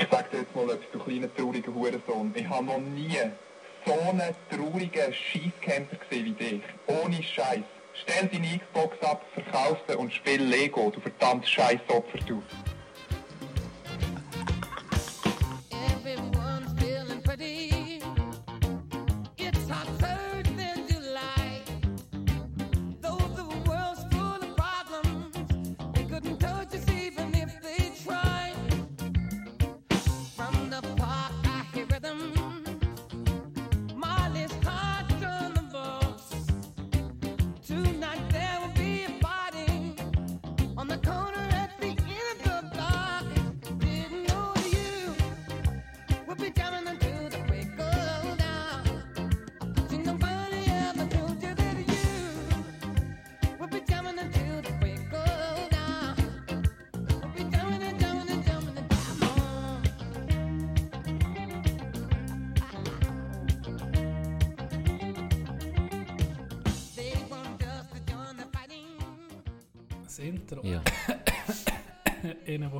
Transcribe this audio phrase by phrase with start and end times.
[0.00, 2.32] Ich sag dir jetzt mal etwas, du kleiner trauriger Hurensohn.
[2.32, 3.18] Ich habe noch nie
[3.84, 6.62] so einen traurigen Scheisscamper gesehen wie dich.
[6.86, 7.64] Ohne Scheiß.
[7.94, 12.40] Stell deine Xbox ab, verkauf sie und spiel Lego, du verdammtes Scheißopfer, du.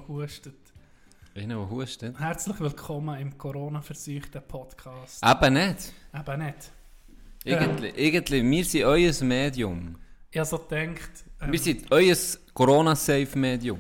[0.08, 0.56] Hustet.
[1.34, 2.18] Einer, der hustet.
[2.18, 5.22] Herzlich willkommen im Corona-verseuchten Podcast.
[5.24, 5.92] Eben nicht.
[6.14, 6.72] Eben nicht.
[7.44, 9.96] Irgendwie, irgendwie, wir sind euer Medium.
[10.30, 12.16] Ich habe so gedacht, ähm, Wir sind euer
[12.54, 13.78] Corona-Safe-Medium.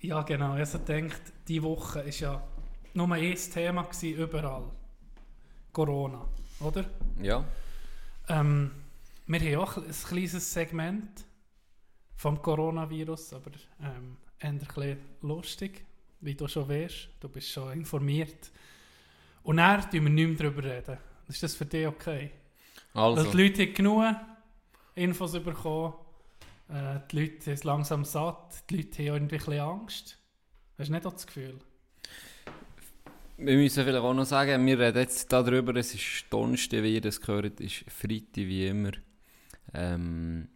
[0.00, 2.42] ja genau, ich habe so gedacht, diese Woche war ja
[2.94, 4.64] nur ein Thema gewesen, überall.
[5.72, 6.26] Corona,
[6.60, 6.84] oder?
[7.20, 7.44] Ja.
[8.28, 8.70] Ähm,
[9.26, 11.24] wir haben auch ein kleines Segment
[12.16, 13.50] vom Coronavirus, aber
[13.80, 15.84] ähm, ein bisschen lustig,
[16.20, 17.08] wie du schon weißt.
[17.20, 18.50] Du bist schon informiert.
[19.42, 20.98] Und dann reden wir nicht mehr darüber reden.
[21.28, 22.30] Ist das für dich okay?
[22.94, 24.16] Also, Weil die Leute haben genug
[24.94, 25.94] Infos bekommen.
[26.68, 28.68] Äh, die Leute sind langsam satt.
[28.70, 30.18] Die Leute haben irgendwie ein bisschen Angst.
[30.78, 31.58] Hast du nicht das Gefühl?
[33.44, 37.00] wir müssen vielleicht auch noch sagen, wir reden jetzt darüber, es ist Donnerstag, wie ihr
[37.00, 38.92] das gehört, es ist Freitag wie immer.
[39.74, 40.48] Ähm,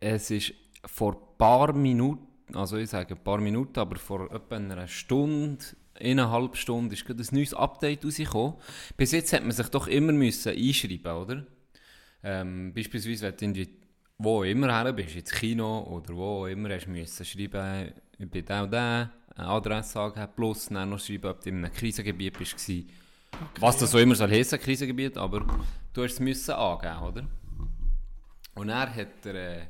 [0.00, 0.54] es ist
[0.84, 5.64] vor ein paar Minuten, also ich sage ein paar Minuten, aber vor etwa einer Stunde,
[5.94, 8.54] eineinhalb Stunden ist gerade ein neues Update rausgekommen.
[8.96, 11.44] Bis jetzt hat man sich doch immer müssen einschreiben oder?
[12.22, 13.78] Ähm, beispielsweise, wenn du irgendwie
[14.18, 18.44] wo immer her bist, ins Kino oder wo immer, hast du müssen schreiben, ich bin
[18.44, 22.36] da und da, eine Adresse angeben, plus dann noch schreiben, ob du in einem Krisengebiet
[22.36, 22.54] bist.
[22.54, 22.86] Okay,
[23.60, 25.46] Was das so immer soll heissen, Krisengebiet, aber
[25.92, 27.24] du hast es müssen angeben, oder?
[28.54, 29.66] Und er hat, er, äh,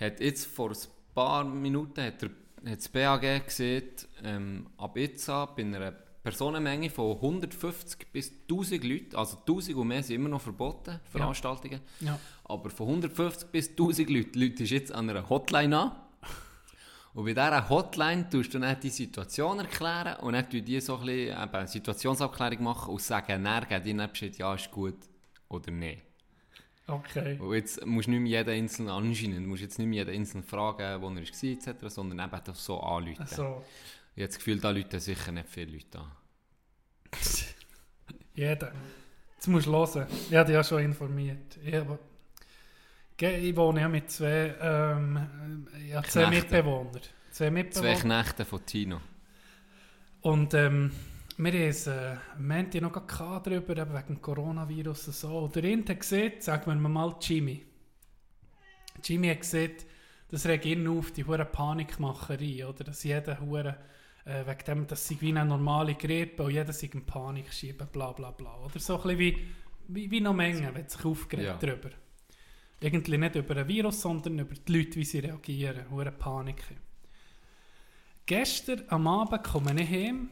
[0.00, 0.76] hat jetzt vor ein
[1.14, 2.30] paar Minuten hat er,
[2.70, 3.84] hat das BAG gesehen,
[4.24, 5.92] ähm, ab jetzt an, bei einer
[6.22, 11.80] Personenmenge von 150 bis 1000 Leuten, also 1000 und mehr sind immer noch verboten, Veranstaltungen,
[12.00, 12.18] Ja.
[12.44, 15.92] aber von 150 bis 1000 Leuten, Leute ist jetzt an einer Hotline an.
[17.14, 20.96] Und bei dieser Hotline tust du dann die Situation erklären und dann tun die so
[20.96, 24.70] ein bisschen eben eine Situationsabklärung machen und sagen, dann geben die dann Bescheid, ja, ist
[24.70, 24.94] gut
[25.50, 26.02] oder nicht.
[26.92, 27.38] Okay.
[27.38, 30.44] Und jetzt musst du nicht mehr jeden Einzelnen anscheinend, musst jetzt nicht mehr jeden Einzelnen
[30.44, 33.22] fragen, wo er war etc., sondern eben einfach so anrufen.
[33.22, 33.64] Also,
[34.14, 36.12] Ich habe das Gefühl, da Leute sicher nicht viele Leute an.
[38.34, 38.72] jeder.
[39.34, 40.06] Jetzt musst du hören.
[40.28, 41.58] Ich habe dich ja schon informiert.
[41.64, 41.98] Ich, habe,
[43.18, 46.42] ich wohne ja mit zwei, ähm, ich habe zwei Knechte.
[46.42, 47.00] Mitbewohner.
[47.30, 47.94] Zwei Mitbewohner.
[47.94, 49.00] Zwei Knechte von Tino.
[50.20, 50.92] Und ähm,
[51.38, 55.38] wir haben es äh, am Montag noch gehabt darüber, eben wegen dem Coronavirus und so.
[55.38, 57.64] Und der eine hat gesehen, sagen wir mal Jimmy.
[59.02, 59.72] Jimmy hat gesehen,
[60.28, 62.84] das regt ihn auf, die hure Panikmacherei, oder?
[62.84, 63.76] Dass jeder hure
[64.24, 67.88] äh, wegen dem, dass sie wie eine normale Grippe und jeder sich in Panik schieben,
[67.92, 68.58] bla bla bla.
[68.64, 69.38] Oder so ein bisschen wie,
[69.88, 71.56] wie, wie noch Menge, wird sich aufgeregt Ja.
[71.56, 71.90] darüber.
[72.80, 76.62] Irgendwie nicht über ein Virus, sondern über die Leute, wie sie reagieren, hure Panik.
[78.26, 80.30] Gestern am Abend komme ich heim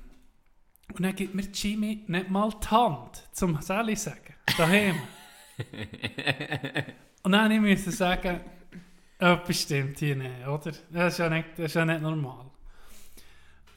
[0.93, 4.35] und dann gibt mir Jimmy nicht mal die Hand, zum Sally sagen.
[4.57, 4.97] Daheim.
[7.23, 8.41] und dann musste ich sagen,
[9.19, 10.73] etwas stimmt hier nicht, oder?
[10.91, 12.47] Das ist ja nicht, das ist ja nicht normal.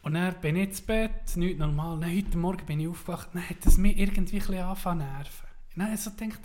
[0.03, 1.99] Und dann bin ich ins Bett, nicht normal.
[1.99, 5.47] Dann, heute Morgen bin ich aufgewacht, dann hat es mich irgendwie ein bisschen angefangen nerven.
[5.75, 6.41] Dann habe ich so gedacht,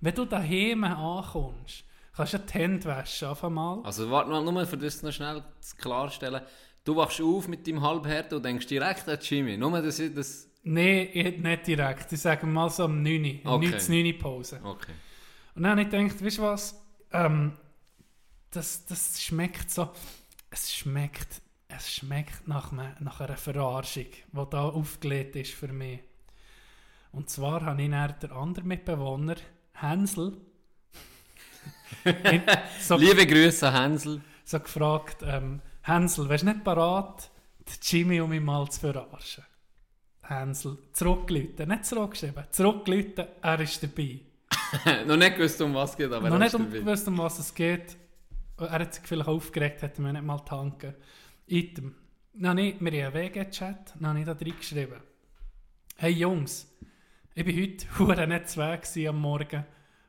[0.00, 1.84] wenn du daheim ankommst,
[2.14, 3.82] kannst du ja die Hände waschen, auf einmal.
[3.84, 5.42] Also warte mal, nur für das noch schnell
[5.78, 6.42] klarstellen.
[6.84, 9.56] Du wachst auf mit deinem Halbhärte und denkst direkt an Jimmy.
[9.56, 10.48] Nur, dass ich das...
[10.64, 12.12] Nein, ich- nicht direkt.
[12.12, 13.52] Ich sage mal so um 9 Uhr.
[13.52, 13.68] Okay.
[13.70, 14.60] 9 zu 9 Uhr Pause.
[14.62, 14.92] Okay.
[15.54, 16.82] Und dann habe ich gedacht, weißt du was?
[17.12, 17.52] Ähm,
[18.50, 19.90] das, das schmeckt so.
[20.50, 26.00] Es schmeckt, es schmeckt nach, me- nach einer Verarschung, die da aufgelegt ist für mich.
[27.12, 29.36] Und zwar habe ich dann den anderen Mitbewohner,
[29.74, 30.36] Hänsel,
[32.80, 34.20] so, Liebe Grüße, Hänsel.
[34.44, 39.44] so gefragt, ähm, Hänsel, wärst du nicht parat, den Jimmy um mich mal zu verarschen?
[40.22, 41.68] Hänsel zurückgelitten.
[41.68, 44.20] Nicht zurückgeschrieben, zurückgelitten, er ist dabei.
[45.06, 46.78] Noch nicht gewusst, um was es geht, aber Noch er nicht ist dabei.
[46.78, 47.96] gewusst, um was es geht.
[48.58, 50.94] Er hat sich vielleicht aufgeregt, hätte mir nicht mal tanken.
[51.46, 51.96] Item.
[52.34, 55.00] Dann ich, wir haben einen WG-Chat, dann habe ich da reingeschrieben.
[55.96, 56.70] Hey Jungs,
[57.34, 59.64] ich war heute hure nicht zu Weg am Morgen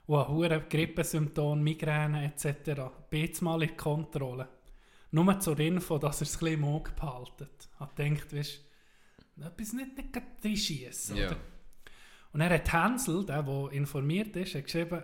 [0.06, 2.80] und habe hure Grippesymptome, Migräne etc.
[3.10, 4.48] Bin jetzt mal in Kontrolle.
[5.14, 7.70] Nur zur Info, dass er es ein bisschen im Auge behaltet.
[7.80, 8.62] Ich gedacht, weißt
[9.38, 11.28] du, etwas nicht, nicht gerade reinschiessen, Ja.
[11.28, 11.38] oder?
[12.32, 15.04] Und er hat Hänsel, der, der informiert ist, hat geschrieben,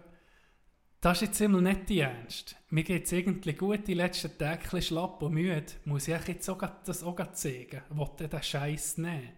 [1.00, 2.56] das ist jetzt immer nicht die Ernst.
[2.72, 5.74] Mir geht es irgendwie gut die letzten Tage, schlapp und müde.
[5.86, 7.84] Muss ich jetzt auch das auch zeigen?
[7.90, 9.30] Wollte den Scheiß nehmen?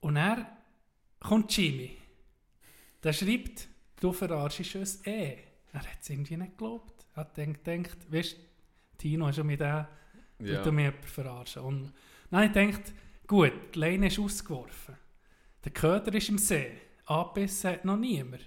[0.00, 0.50] Und er
[1.20, 1.96] kommt Jimmy.
[3.04, 3.68] Der schreibt,
[4.00, 5.38] du verarschst uns eh.
[5.72, 7.06] Er hat es irgendwie nicht geglaubt.
[7.14, 8.49] Er hat gedacht, gedacht weißt du,
[9.00, 9.86] Tino ist schon mit dem,
[10.40, 10.62] Ja.
[10.64, 10.70] ja.
[10.70, 11.62] mich jemand verarschen.
[11.62, 11.92] Und
[12.30, 12.92] dann ich gedacht,
[13.26, 14.94] gut, die Leine ist ausgeworfen.
[15.64, 16.70] Der Köder ist im See.
[17.06, 18.40] Angebissen hat noch niemand.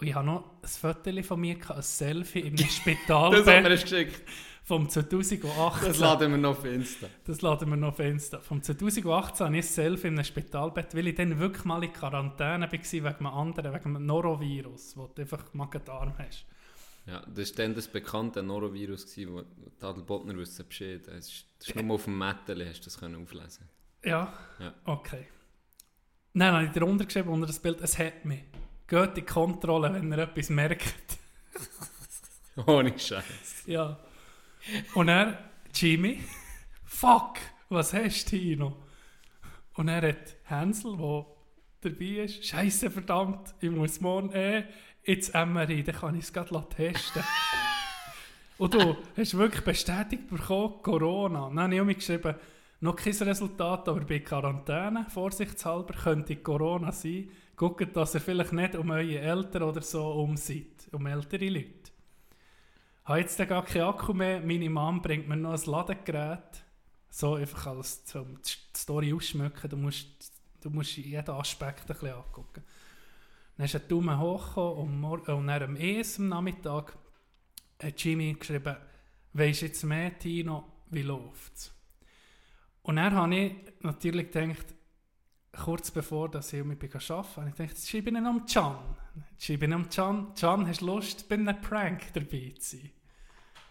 [0.00, 3.64] Und ich habe noch ein Foto von mir, ein Selfie in einem Das mir Spitalbett
[3.72, 4.22] das geschickt.
[4.64, 5.88] vom 2018.
[5.88, 7.06] Das laden wir noch auf Insta.
[7.24, 8.38] Das laden wir noch auf Insta.
[8.40, 11.92] Vom 2018 habe ich ein Selfie in einem Spitalbett, weil ich dann wirklich mal in
[11.92, 16.46] Quarantäne war wegen einem anderen, wegen einem Norovirus, wo du einfach Magen-Darm hast.
[17.06, 21.06] Ja, das war dann das bekannte Norovirus, gewesen, wo die Adelbotner wissen Bescheid.
[21.06, 23.68] Das ist, das ist nur auf dem Mätteli, hast du das können auflesen
[24.04, 24.32] Ja?
[24.58, 24.74] Ja.
[24.84, 25.26] Okay.
[26.34, 28.42] Dann habe ich darunter geschrieben, unter das Bild, es hat mich.
[28.86, 31.18] Geht in die Kontrolle, wenn ihr etwas merkt.
[32.66, 33.64] Ohne Scheiß.
[33.66, 33.98] Ja.
[34.94, 36.20] Und er, Jimmy,
[36.84, 37.38] fuck,
[37.68, 38.76] was hast du, Tino?
[39.74, 41.26] Und er hat Hänsel, der
[41.80, 44.64] dabei ist, Scheiße, verdammt, ich muss morgen eh
[45.02, 47.22] ins MRI, dann kann ich es gerade testen.
[48.58, 51.48] Und du hast wirklich bestätigt bekommen, Corona.
[51.48, 52.34] Dann habe ich mir geschrieben,
[52.80, 57.30] noch kein Resultat, aber bei Quarantäne, vorsichtshalber, könnte Corona sein.
[57.56, 61.90] Guckt, dass ihr vielleicht nicht um eure Eltern oder so um seid, um ältere Leute.
[63.02, 64.40] Ich habe jetzt gar keinen Akku mehr.
[64.40, 66.64] Meine Mom bringt mir noch ein Ladegerät.
[67.10, 69.68] So einfach als zum die Story ausschmücken.
[69.68, 70.32] Du musst,
[70.62, 72.62] du musst jeden Aspekt ein bisschen angucken.
[73.60, 76.96] Dann ist ein Daumen hoch und, und dann am ES am Nachmittag
[77.82, 78.74] hat Jimmy geschrieben,
[79.34, 81.70] weisst jetzt mehr, Tino, wie läuft's?
[82.80, 84.64] Und dann habe ich natürlich gedacht,
[85.52, 88.78] kurz bevor dass ich bin arbeiten habe ich gedacht, jetzt schreibe ich ihn am Can.
[89.32, 90.34] Jetzt schreibe ich am Can.
[90.34, 92.90] Can, hast du Lust, bei einem Prank dabei zu sein?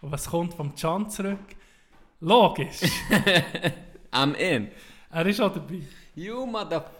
[0.02, 1.56] Und was kommt vom Can zurück?
[2.20, 2.82] Logisch,
[4.12, 4.68] Am in.
[5.10, 5.82] er ist auch dabei.
[6.14, 6.99] You mother...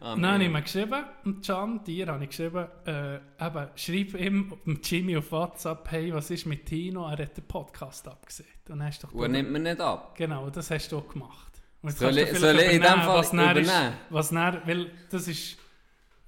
[0.00, 4.52] Dann habe ich ihm geschrieben, und Can, dir habe ich geschrieben, äh, eben, schreib ihm,
[4.82, 7.04] Jimmy auf WhatsApp, hey, was ist mit Tino?
[7.06, 8.48] Er hat den Podcast abgesehen.
[8.64, 10.14] Dann hast du doch Und er nimmt mir nicht ab.
[10.16, 11.52] Genau, das hast du auch gemacht.
[11.82, 13.94] Und Soll ich- soll ich in dem übernehmen, Fall was dann ist, übernehmen?
[14.08, 15.58] was dann, weil das ist,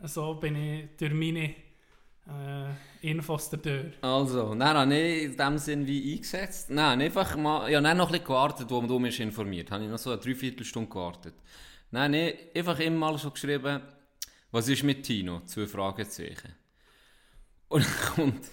[0.02, 1.54] so bin ich durch meine
[2.28, 3.84] äh, Infos der Tür.
[4.02, 6.70] Also, dann habe ich in dem Sinn wie eingesetzt.
[6.70, 7.70] Nein, einfach mal...
[7.70, 9.70] Ja, dann noch ein bisschen gewartet, wo du mich informiert.
[9.70, 11.34] Habe ich noch so eine Dreiviertelstunde gewartet.
[11.93, 13.83] Habe ich einfach immer mal so geschrieben,
[14.50, 15.41] was ist mit Tino?
[15.47, 16.55] Zwei Fragezeichen.
[17.69, 18.44] Und dann kommt,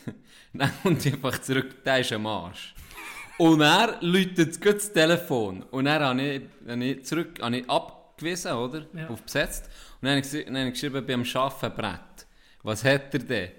[0.53, 2.73] dann kommt einfach zurück, der ist am Arsch.
[3.37, 5.63] Und er läutet das Telefon.
[5.63, 8.85] Und dann habe ich, habe ich zurück, habe ich abgewiesen, oder?
[8.93, 9.09] Ja.
[9.09, 9.69] Auf besetzt.
[10.01, 12.27] Und dann habe ich, dann habe ich geschrieben, beim Arbeiten Brett.
[12.63, 13.51] Was hat er denn?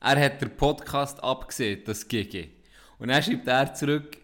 [0.00, 2.48] Er hat den Podcast abgesehen, das GG.
[2.98, 4.16] Und dann schreibt er zurück,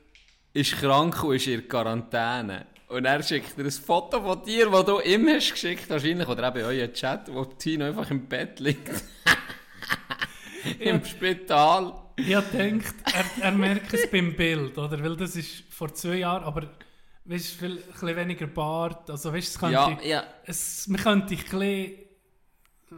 [0.53, 2.67] ist krank und ist in Quarantäne.
[2.89, 6.49] Und er schickt dir ein Foto von dir, das du ihm hast geschickt, wahrscheinlich, oder
[6.49, 8.91] eben euren Chat, wo Tino einfach im Bett liegt.
[10.81, 11.93] Im Spital.
[12.17, 15.03] Ich habe gedacht, er, er merkt es beim Bild, oder?
[15.03, 16.69] Weil das ist vor zwei Jahren, aber
[17.27, 20.25] weißt, viel, ein bisschen weniger Bart, also weißt, es könnte, Ja, ja.
[20.45, 21.93] Es, man könnte ein bisschen,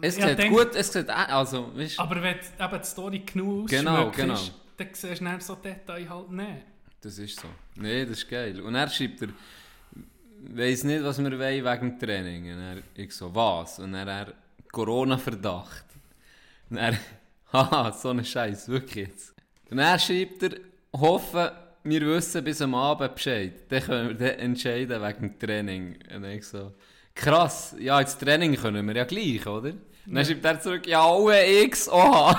[0.01, 2.87] Es Ja, sieht gut, es sieht auch, also, weißt du, aber wenn du eben die
[2.89, 4.39] Story genug Genau, genau.
[4.77, 6.63] dann siehst du dann so Details halt nicht.
[7.03, 7.49] das ist so.
[7.77, 8.61] Nee, das ist geil.
[8.61, 9.29] Und er schreibt er,
[10.41, 12.53] weiss nicht, was wir wollen wegen dem Training.
[12.53, 13.79] Und er, ich so, was?
[13.79, 14.33] Und er, er
[14.73, 15.85] Corona-Verdacht.
[16.71, 16.99] Und er,
[17.53, 19.35] haha, so ein Scheiß, wirklich jetzt.
[19.71, 20.57] Und er schreibt er,
[20.93, 21.53] hoffe,
[21.85, 23.53] wir wissen bis am Abend Bescheid.
[23.69, 25.99] Dann können wir entscheiden wegen dem Training.
[26.15, 26.73] Und ich so,
[27.15, 29.71] krass, ja, ins Training können wir ja gleich, oder?
[30.07, 32.39] Und dann schreibt er zurück, ja, alle X, oha.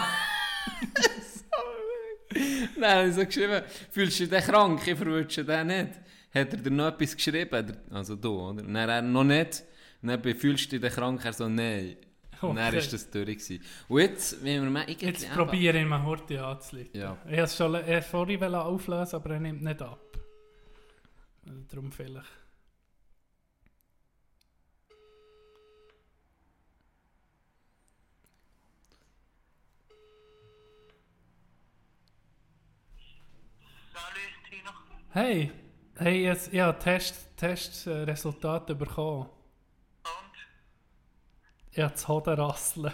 [2.81, 4.85] Habe ich so geschrieben, fühlst du dich krank?
[4.85, 5.89] Ich verwünsche den nicht.
[6.33, 7.77] hat er dir noch etwas geschrieben?
[7.89, 8.63] Also du, oder?
[8.63, 9.63] Und dann er noch nicht.
[10.01, 11.97] Dann befühlst du dich krank, er so, nein.
[12.41, 12.47] Oh, okay.
[12.47, 13.61] Und dann war das durch.
[13.87, 15.05] Und jetzt, wenn wir mal irgendwie...
[15.05, 16.99] Jetzt probiere ich mal Horti anzuleiten.
[16.99, 17.17] Ja.
[17.25, 19.99] Ich wollte es schon eh vorhin auflösen, aber er nimmt nicht ab.
[21.45, 22.25] Also darum vielleicht.
[35.13, 35.51] Hey!
[36.01, 39.29] Hey, jetzt, ja, Test, Testresultat bekommen.
[40.03, 40.35] Und?
[41.71, 42.91] Ja, das Hodenrasseln.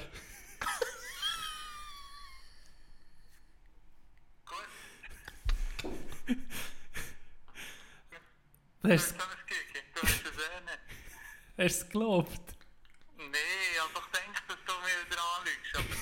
[4.45, 4.67] Gut.
[8.83, 9.17] Hast ich
[11.57, 12.55] du es geglaubt?
[13.17, 13.37] Nee,
[13.73, 15.95] ich hab doch gedacht, dass du mir wieder anlügst, aber...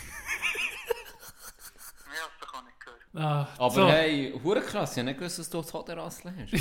[2.13, 3.04] Ich hab's doch auch nicht gehört.
[3.17, 3.87] Ah, Aber so.
[3.89, 6.51] hey, hure krass, ich habe nicht gewusst, dass du das Hodenrassel hast.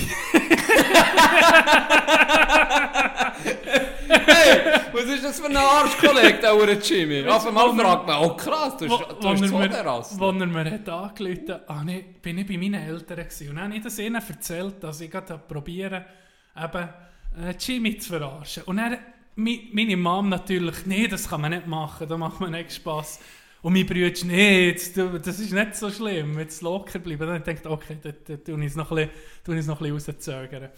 [4.08, 7.26] hey, was ist das für ein Arschkollege, der hure Jimmy?
[7.28, 10.20] Auf einmal fragt man, oh krass, du Wo, hast, du hast das er Hodenrassel.
[10.20, 13.48] wo er mir hat angerufen ah, nee, bin ich bei meinen Eltern gewesen.
[13.50, 16.04] Und dann habe ich das ihnen erzählt, dass ich gerade probieren
[16.56, 16.88] eben
[17.42, 18.62] äh, Jimmy zu verarschen.
[18.64, 18.80] Und
[19.36, 23.18] mi, meine Mom natürlich, nee, das kann man nicht machen, da macht man nicht Spass.
[23.64, 27.26] Und mein Bruder, nee, jetzt, das ist nicht so schlimm, jetzt locker bleiben.
[27.26, 29.10] Dann habe ich okay, dann, dann tue ich es noch ein bisschen,
[29.42, 30.68] tue ich es noch ein bisschen rauszögern.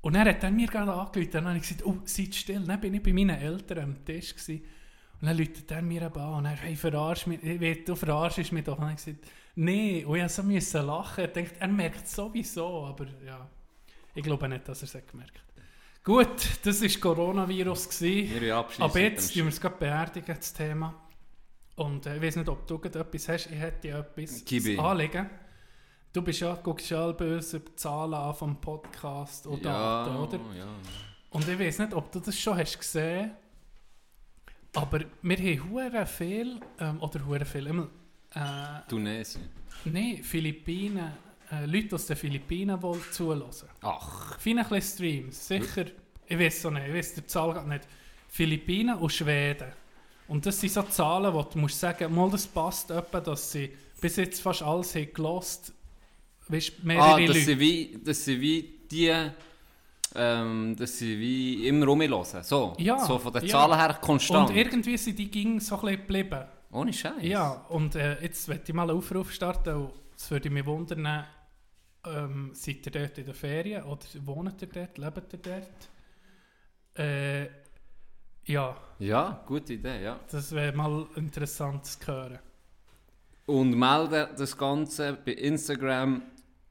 [0.00, 2.60] Und dann hat er mir gerade angerufen, dann habe ich gesagt, oh, seid still.
[2.60, 4.62] Dann bin ich bei meinen Eltern am Tisch gewesen.
[5.20, 8.62] Und dann läutet er mir an und er hey, verarsch mich, ich du verarschst mich
[8.62, 8.78] doch.
[8.78, 11.20] Und ich gesagt, nee, und ich so müssen lachen.
[11.20, 13.44] Er denkt, er merkt es sowieso, aber ja,
[14.14, 15.42] ich glaube nicht, dass er es hat gemerkt
[16.04, 16.28] Gut,
[16.62, 17.88] das war Coronavirus.
[17.88, 18.34] Gewesen.
[18.34, 18.42] Mit
[19.02, 21.03] jetzt tun wir es gerade beerdigen, das Thema.
[21.76, 23.46] Und äh, ich weiß nicht, ob du gerade etwas hast.
[23.46, 24.78] Ich hätte ja etwas Gibi.
[24.78, 25.28] anlegen.
[26.12, 30.40] Du bist ja, guckst ja alle böse Zahlen an vom Podcast oder ja, Daten, oder?
[30.56, 30.66] Ja.
[31.30, 33.32] Und ich weiß nicht, ob du das schon hast gesehen
[34.74, 37.88] aber wir haben hure viel, ähm, oder hure viel, immer,
[38.34, 39.48] äh, Tunesien.
[39.84, 41.12] nein, Philippinen,
[41.50, 43.68] äh, Leute aus den Philippinen wollen zulassen.
[43.82, 45.86] Ach, Viele Streams, sicher,
[46.26, 47.86] ich weiß so nicht, ich weiß die Zahl gar nicht.
[48.28, 49.72] Philippinen und Schweden.
[50.28, 53.70] Und das sind so Zahlen, wo du musst sagen, mal das passt etwa, dass sie
[54.00, 55.72] bis jetzt fast alles haben gelost,
[56.48, 57.40] weißt, mehrere ah, das Leute.
[57.40, 59.12] sind wie, das sind wie die,
[60.14, 62.42] ähm, das sind wie immer rumhören.
[62.42, 63.48] So, Ja, so von den ja.
[63.48, 64.50] Zahlen her konstant.
[64.50, 66.44] Und irgendwie sind die ging so ein bisschen geblieben.
[66.72, 67.22] Ohne Scheiß.
[67.22, 69.74] Ja, und äh, jetzt möchte ich mal einen Aufruf starten.
[69.74, 71.24] und Es würde mich wundern,
[72.06, 75.88] ähm, seid ihr dort in der Ferien oder wohnt ihr dort, lebt ihr dort?
[76.96, 77.48] Äh,
[78.46, 80.20] ja, Ja, gute Idee, ja.
[80.30, 82.38] das wäre mal interessant zu hören.
[83.46, 86.22] Und melde das Ganze bei Instagram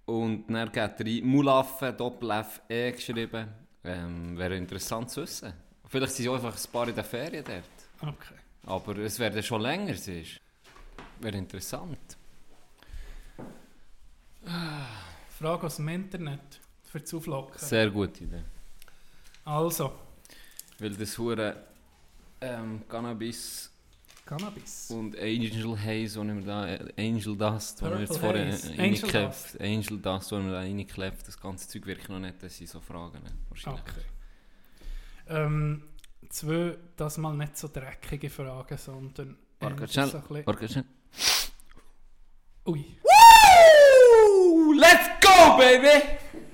[0.06, 3.48] und dann geht rein, Mulaffe, Doppel-F, E geschrieben.
[3.84, 5.54] Ähm, wäre interessant zu wissen.
[5.88, 8.14] Vielleicht sind einfach ein paar in der Ferien dort.
[8.14, 8.36] Okay.
[8.66, 10.40] Aber es wäre schon länger, siehst
[11.20, 12.18] Wäre interessant.
[15.38, 17.60] Frage aus dem Internet für das Auflockern.
[17.60, 18.44] Sehr gute Idee.
[19.46, 19.92] Also,
[20.84, 21.56] Weil das hure
[22.42, 23.72] ähm, Cannabis
[24.26, 24.90] Cannabis.
[24.92, 26.64] und Angel Haze, wo wir da,
[26.98, 31.70] Angel Dust, wo wir jetzt vorher reingeklebt- Angel Dust, wo wir da reingeklebt, das ganze
[31.70, 33.24] Zeug wirkt noch nicht, das sind so Fragen.
[33.24, 33.32] ne?
[33.48, 33.82] Wahrscheinlich.
[33.82, 34.02] Okay.
[35.30, 35.84] Ähm,
[36.28, 39.38] zwei, das mal nicht so dreckige Fragen, sondern
[40.46, 40.84] Warte schnell.
[42.68, 42.98] Ui.
[43.04, 44.74] Woo!
[44.74, 46.04] Let's go, baby!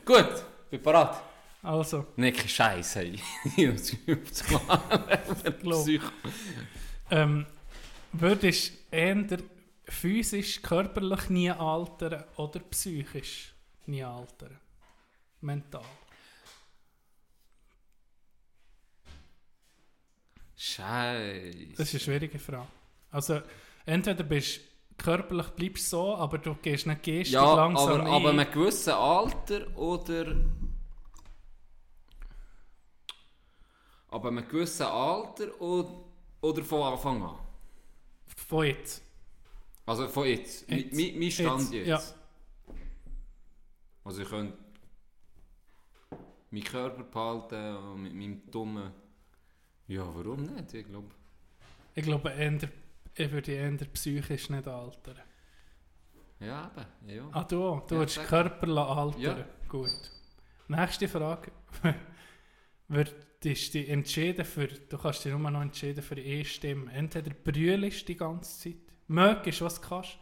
[0.05, 1.28] Gut, bin parat.
[1.61, 2.05] Also,
[2.95, 3.19] hey.
[3.71, 4.43] Muss aufs
[5.61, 5.83] Glaub.
[5.83, 6.07] Psycho.
[7.11, 7.45] ähm,
[8.13, 9.37] würdest du eher
[9.85, 13.53] physisch, körperlich nie altern oder psychisch
[13.87, 14.57] nie altern?
[15.41, 15.83] Mental.
[20.55, 21.73] Scheiße.
[21.77, 22.67] Das ist eine schwierige Frage.
[23.11, 23.41] Also,
[23.85, 24.61] entweder bist
[24.97, 28.35] körperlich bleibst so, aber du gehst nicht gestik Ja, langsam aber, aber ein.
[28.35, 30.35] mit einem gewissen Alter oder.
[34.11, 35.89] Aber mit einem gewissen Alter oder,
[36.41, 37.37] oder von Anfang an?
[38.47, 39.03] Von jetzt.
[39.85, 40.69] Also von jetzt.
[40.69, 40.93] Jetzt.
[40.95, 41.87] mi- Mein Stand Jetzt, jetzt.
[42.67, 42.75] ja.
[44.03, 44.57] Also ich könnte
[46.51, 48.91] meinen Körper behalten und mit meinem dummen.
[49.87, 50.73] Ja, warum nicht?
[50.73, 51.09] Ich glaube.
[51.95, 52.61] Ich glaube,
[53.15, 55.19] ich würde eher psychisch nicht altern.
[56.39, 56.71] Ja,
[57.05, 57.09] eben.
[57.15, 57.29] Ja.
[57.33, 57.85] Ah, du auch?
[57.87, 58.27] Du Ja, würdest sag.
[58.27, 59.21] Körper altern?
[59.21, 59.45] Ja.
[59.67, 59.91] Gut.
[60.67, 61.51] Nächste Frage.
[62.89, 63.03] Du
[63.43, 66.91] dich entschieden für, du kannst dich nur noch entscheiden für eine Stimme.
[66.91, 70.17] Entweder brüllst die ganze Zeit, mögest, was du kannst,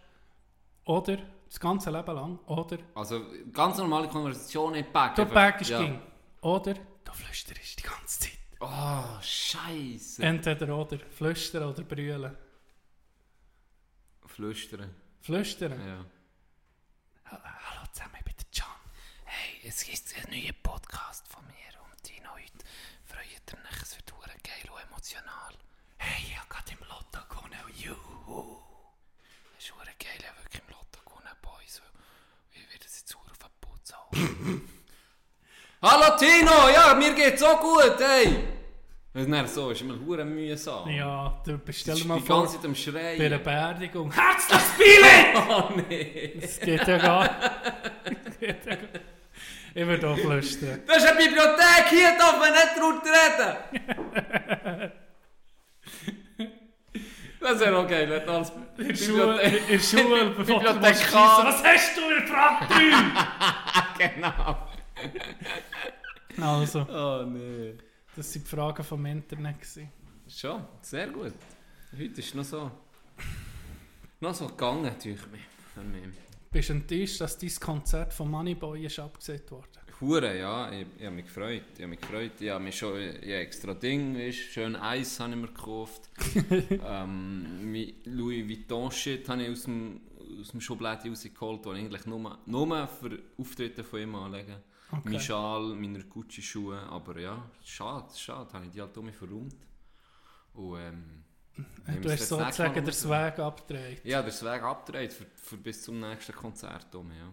[0.84, 5.16] oder das ganze Leben lang, oder Also ganz normale Konversation nicht backen.
[5.16, 5.82] du backst ja.
[5.82, 6.00] ging,
[6.42, 8.38] oder du flüsterst die ganze Zeit.
[8.60, 10.22] Oh, Scheiße.
[10.22, 12.36] Entweder oder, flüstern oder brüllen.
[14.26, 14.94] Flüstern.
[15.22, 15.72] Flüstern?
[15.72, 16.06] Ja.
[17.26, 18.68] Hallo zusammen, ich bin der John.
[19.24, 21.67] Hey, es gibt einen neuen Podcast von mir die
[23.54, 25.54] ihr euch, es wird verdammt geil und emotional.
[25.98, 28.58] Hey, ich habe gerade im Lotto gewonnen, juhu.
[29.58, 31.82] Es ist verdammt geil, ich habe wirklich im Lotto gewonnen, Boys.
[32.52, 33.94] Ich werde es jetzt verdammt auf den Putz.
[35.82, 38.58] Hallo Tino, ja, mir geht's so gut, hey!
[39.14, 40.88] Und dann so, ist immer hure mühsam.
[40.90, 43.18] Ja, du bestell mal bin die vor, ganze Zeit am Schreien.
[43.18, 44.12] bei einer Beerdigung.
[44.12, 45.08] Herzliches Spiele!
[45.50, 46.38] Oh nee.
[46.40, 47.30] Das geht ja gar
[48.40, 48.78] Das
[49.86, 50.82] geht ja gar- Ich würde auch flüstern.
[50.88, 54.92] Das ist eine Bibliothek, hier darf man nicht laut reden.
[57.40, 60.74] Das wäre auch geil, wenn du als In der Schule, in der Schule bevor du
[60.74, 60.82] Bibliothekar.
[60.82, 62.68] musst schiessen, Was hast du in der Frage
[63.98, 64.68] Genau.
[66.42, 67.76] Also, Oh nee.
[68.16, 69.56] das waren die Fragen vom Internet.
[69.60, 69.92] gewesen.
[70.28, 71.34] Schon, sehr gut.
[71.98, 72.72] Heute ist noch so...
[74.20, 75.42] Noch so gegangen, durch mich.
[75.74, 76.04] Für mich.
[76.52, 79.88] Bist enttäuscht, dass dein Konzert von Moneyboy ist abgesagt worden?
[80.00, 81.64] Hure, ja, ich, ich habe mich gefreut.
[81.74, 82.32] Ich habe mich gefreut.
[82.40, 86.10] Ich habe mich schon ich extra Ding, weißt, schön Eis habe ich mir gekauft.
[86.70, 87.74] ähm,
[88.06, 90.02] Louis Vuitton Shit habe ich aus dem,
[90.40, 94.58] aus dem Schublade rausgeholt, den ich eigentlich nur, nur für Auftritte von ihm anlegen.
[94.92, 95.02] Okay.
[95.04, 99.16] Mein Schal, meine Gucci Schuhe, aber ja, schade, schade, habe ich die halt um mich
[99.16, 99.56] verräumt.
[100.54, 101.24] Und ähm,
[101.58, 102.94] Du hast Mal sozusagen den.
[102.94, 104.02] Swag abgedreht.
[104.04, 106.94] Ja, der Weg abgedreht für, für bis zum nächsten Konzert.
[106.94, 107.32] Um, ja.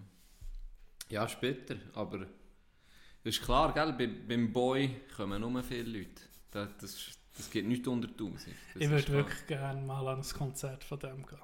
[1.09, 1.77] ja, später.
[1.95, 2.29] Aber das
[3.37, 3.93] ist klar, gell?
[3.93, 6.23] Bei, beim Boy kommen nur viele Leute.
[6.51, 8.55] Das, das, das geht nicht unter 1000.
[8.75, 11.39] Das Ich würde wirklich gerne mal an ein Konzert von dem gehen.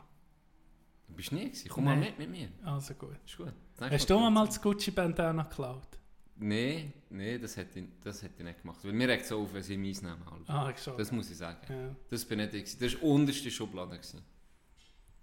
[1.09, 1.69] Du bist nie gewesen.
[1.69, 2.15] Komm mal Nein.
[2.17, 2.49] mit mit mir.
[2.65, 3.17] Also gut.
[3.27, 3.53] Ist gut.
[3.81, 4.49] Hast du mal kommt.
[4.49, 5.99] das Gucci-Bandana geklaut?
[6.37, 8.79] Nein, nee, das hätte ich, das hätte ich nicht gemacht.
[8.83, 10.23] Weil mir regt es auf, wenn sie meins nehmen.
[10.31, 10.53] Alter.
[10.53, 10.97] Ah, ich schon.
[10.97, 11.59] Das muss ich sagen.
[11.69, 11.95] ja.
[12.09, 12.79] Das bin nicht ich.
[12.79, 13.97] Das war die unterste Schublade.
[13.97, 14.23] Gewesen.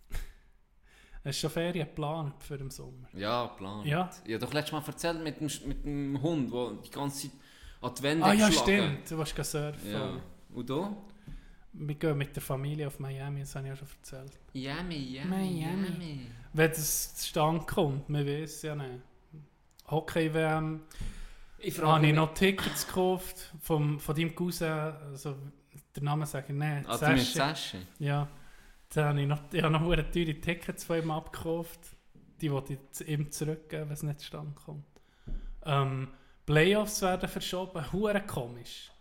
[1.23, 3.07] Hast du schon Ferien geplant für den Sommer?
[3.13, 3.85] Ja, Plan.
[3.85, 4.09] Ja.
[4.25, 7.31] Ich habe doch letztes Mal erzählt mit dem, mit dem Hund, der die ganze Zeit
[7.81, 9.11] an die Wände Ah ja, geschlagen stimmt.
[9.11, 9.91] Du gehen surfen.
[9.91, 10.21] Ja.
[10.53, 10.97] Und du?
[11.73, 14.39] Wir gehen mit der Familie auf Miami, das habe ich ja schon erzählt.
[14.53, 15.63] Yummy, Miami.
[15.63, 16.27] yummy.
[16.53, 19.01] Wenn das zustande kommt, weiß es ja nicht.
[19.85, 20.81] Hockey-WM,
[21.59, 25.35] Ich habe frage ich mich, noch Tickets gekauft vom, von deinem Cousin, also
[25.95, 27.49] den Namen sage ich nicht, also mit Sascha.
[27.49, 27.77] Sascha.
[27.99, 28.27] Ja,
[28.93, 30.05] da habe ich noch, ich habe noch teure
[30.39, 31.79] Tickets von ihm abgekauft.
[32.41, 34.85] Die wollte ich ihm zurückgeben, wenn es nicht zustande kommt.
[35.65, 36.09] Ähm,
[36.45, 38.91] Playoffs werden verschoben, hure komisch.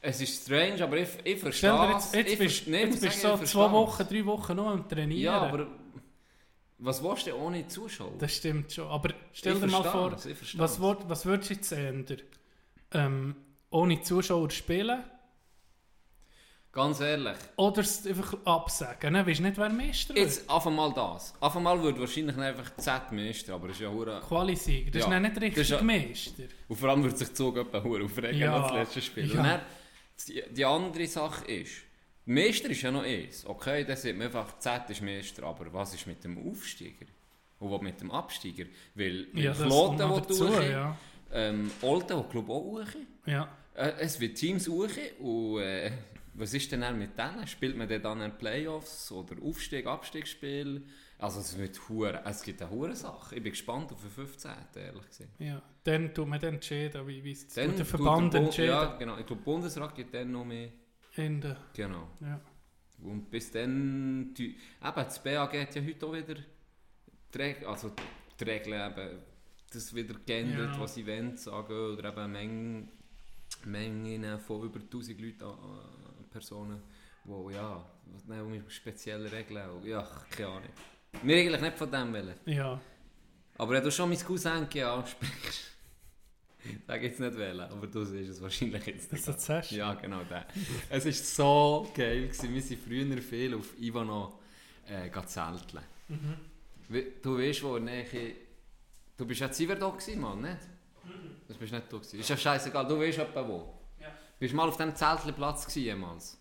[0.00, 2.12] Es ist strange, aber ich, ich verstehe Stell dir jetzt, es.
[2.12, 4.08] jetzt Ich bist, ich jetzt bist du so ich zwei Wochen, es.
[4.08, 5.22] drei Wochen nur am Trainieren.
[5.22, 5.66] Ja, aber
[6.84, 8.12] was willst du ohne Zuschauer?
[8.18, 8.88] Das stimmt schon.
[8.88, 10.12] Aber stell Ich dir mal vor,
[10.56, 12.20] was, würd, was würdest du jetzt ändern?
[12.92, 13.36] Ähm,
[13.70, 15.02] ohne Zuschauer spielen
[16.72, 17.36] Ganz ehrlich.
[17.56, 19.12] oder es einfach absagen?
[19.12, 19.24] Ne?
[19.24, 20.24] Weißt du nicht, wer Meister wird?
[20.26, 21.32] Jetzt einfach mal das.
[21.40, 24.20] Einfach mal würde wahrscheinlich einfach Z Meister, aber es ist ja hure.
[24.26, 26.42] Quali-Sieger, das Ja, ist nicht richtig ist ja- Meister.
[26.68, 29.32] Und vor allem würde sich Zug hure aufregen Ja, als letztes Spiel.
[29.32, 29.38] ja.
[29.40, 29.60] Und dann,
[30.28, 31.72] die, die andere Sache ist,
[32.26, 33.44] Meister ist ja noch eins.
[33.44, 37.06] Okay, dann sieht man einfach, Z ist Meister, aber was ist mit dem Aufsteiger?
[37.58, 38.64] Und was mit dem Absteiger?
[38.94, 40.96] Weil Ja, Kloten, der dazu, durch, ja.
[41.32, 42.86] ähm, Olten, der glaube auch hoch.
[43.26, 43.48] ja.
[43.74, 45.90] Äh, es wird Teams hoch und äh,
[46.34, 47.46] was ist denn dann mit denen?
[47.46, 50.82] Spielt man dann in Playoffs oder Aufstieg, Abstiegsspiel?
[51.18, 53.36] Also es wird hure, es gibt eine hure Sache.
[53.36, 54.50] Ich bin gespannt auf den 15.
[54.76, 55.30] ehrlich gesagt.
[55.38, 58.68] Ja, dann tut man dann entschieden, wie, wie es der Verband entschieden.
[58.68, 59.16] Ja, genau.
[59.18, 60.68] Ich glaube, Bundesrat gibt dann noch mehr.
[61.16, 62.08] In der, Genau.
[62.20, 62.40] ja.
[63.02, 64.32] Und bis dann...
[64.34, 64.56] Die, eben,
[64.94, 67.92] das BAG hat ja heute auch wieder die, Reg also
[68.38, 69.18] die Regeln eben,
[69.72, 70.80] das wieder geändert, Ja.
[70.80, 72.88] was Events angeht, oder eben Mengen,
[73.64, 76.82] Mengen von über 1000 Leuten, äh, Personen,
[77.24, 77.84] wo ja,
[78.26, 80.68] nein, mit speziellen Regeln, ja, keine Ahnung.
[81.22, 82.34] Wir eigentlich nicht von dem wollen.
[82.46, 82.80] ja.
[83.56, 85.73] Aber wenn du schon mein Cousin ansprichst,
[86.86, 89.28] sag jetzt nicht wählen, aber du siehst es wahrscheinlich jetzt Das nicht.
[89.28, 89.76] erzählst du?
[89.76, 90.46] Ja, genau der.
[90.90, 92.28] Es war so geil.
[92.28, 92.54] Gewesen.
[92.54, 94.38] Wir sind früher viel auf Ivano
[94.86, 95.82] äh, zelteln.
[96.08, 96.34] Mhm.
[97.22, 98.34] Du weißt, wo der Nähe...
[99.16, 100.58] Du bist ja Ziver da gewesen, Mann, nicht?
[101.48, 102.20] Das bist nicht du gewesen.
[102.20, 103.74] Ist ja scheißegal, du weißt etwa wo.
[104.00, 104.08] Ja.
[104.38, 106.38] Bist mal auf diesem Zeltplatz gewesen jemals?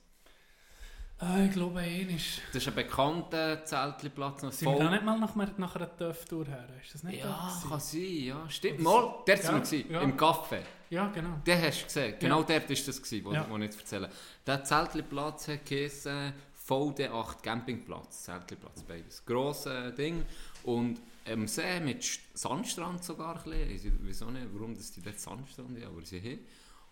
[1.26, 2.42] Ah, ich glaube, einer ist...
[2.52, 4.42] Das ist ein bekannter Zeltplatz.
[4.42, 6.68] noch Sind wir voll- da nicht mal nach, nach einer Töftour her?
[6.84, 7.26] Ist das nicht Ja,
[7.64, 8.50] da kann sein, ja.
[8.50, 8.80] Stimmt.
[8.82, 10.02] Mal, dort Ja, wir gewesen, ja.
[10.02, 10.60] im Café.
[10.90, 11.38] Ja, genau.
[11.46, 12.16] Den hast du gesehen.
[12.20, 12.46] Genau Ja.
[12.60, 13.46] dort war das, gewesen, wo, Ja.
[13.50, 14.10] wo ich jetzt erzähle.
[14.46, 16.34] Der Zeltplatz hat geheißen
[16.68, 18.24] VD8 Campingplatz.
[18.24, 19.26] Zeltplatz, beides.
[19.26, 20.26] Grosses Ding.
[20.64, 21.00] Und
[21.32, 24.00] am See mit St- Sandstrand sogar ein bisschen.
[24.04, 26.40] Ich weiß auch nicht, warum das die dort Sandstrand haben, aber sie haben.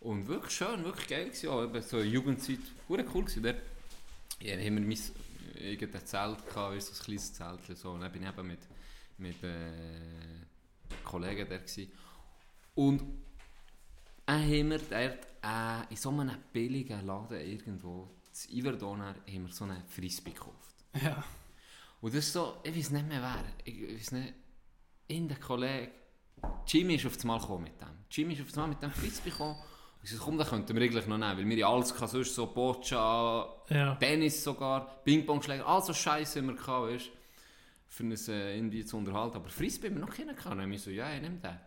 [0.02, 1.46] Und wirklich schön, wirklich geil gewesen.
[1.48, 3.44] Ja, eben so Jugendzeit, cool gewesen.
[3.44, 3.58] Dort
[4.42, 4.98] ja, haben wir mein
[5.56, 7.78] irgendein Zelt gehabt, du, so ein kleines Zelt.
[7.78, 7.92] So.
[7.92, 8.60] Und dann bin ich eben mit,
[9.18, 11.92] mit äh, Kollegen da gewesen.
[12.76, 13.04] Und
[14.26, 18.10] dann haben wir dort äh, in so einem billigen Laden irgendwo,
[18.50, 20.76] in Iverdon, haben wir so einen Frisbee gekauft.
[21.02, 21.24] Ja.
[22.02, 24.34] Und das ist so, ich weiß nicht mehr wer, ich weiß nicht,
[25.08, 25.92] in der Kollege
[26.68, 27.88] Jimmy ist auf das Mal gekommen mit dem.
[28.10, 29.58] Jimmy ist auf das Mal mit dem Frisbee gekommen.
[30.02, 32.08] Und ich so, komm, den könnten wir eigentlich noch nehmen, weil wir ja alles hatten,
[32.08, 33.96] sonst so Boccia, Ja.
[33.96, 37.10] Tennis sogar, Ping-Pong-Schläger, all so Scheiße wir gehabt, weißt
[37.88, 39.36] für uns äh, irgendwie zu unterhalten.
[39.36, 40.56] Aber Frisbee haben wir noch keinen gehabt.
[40.58, 41.60] Und ich so, ja, ich nehme den.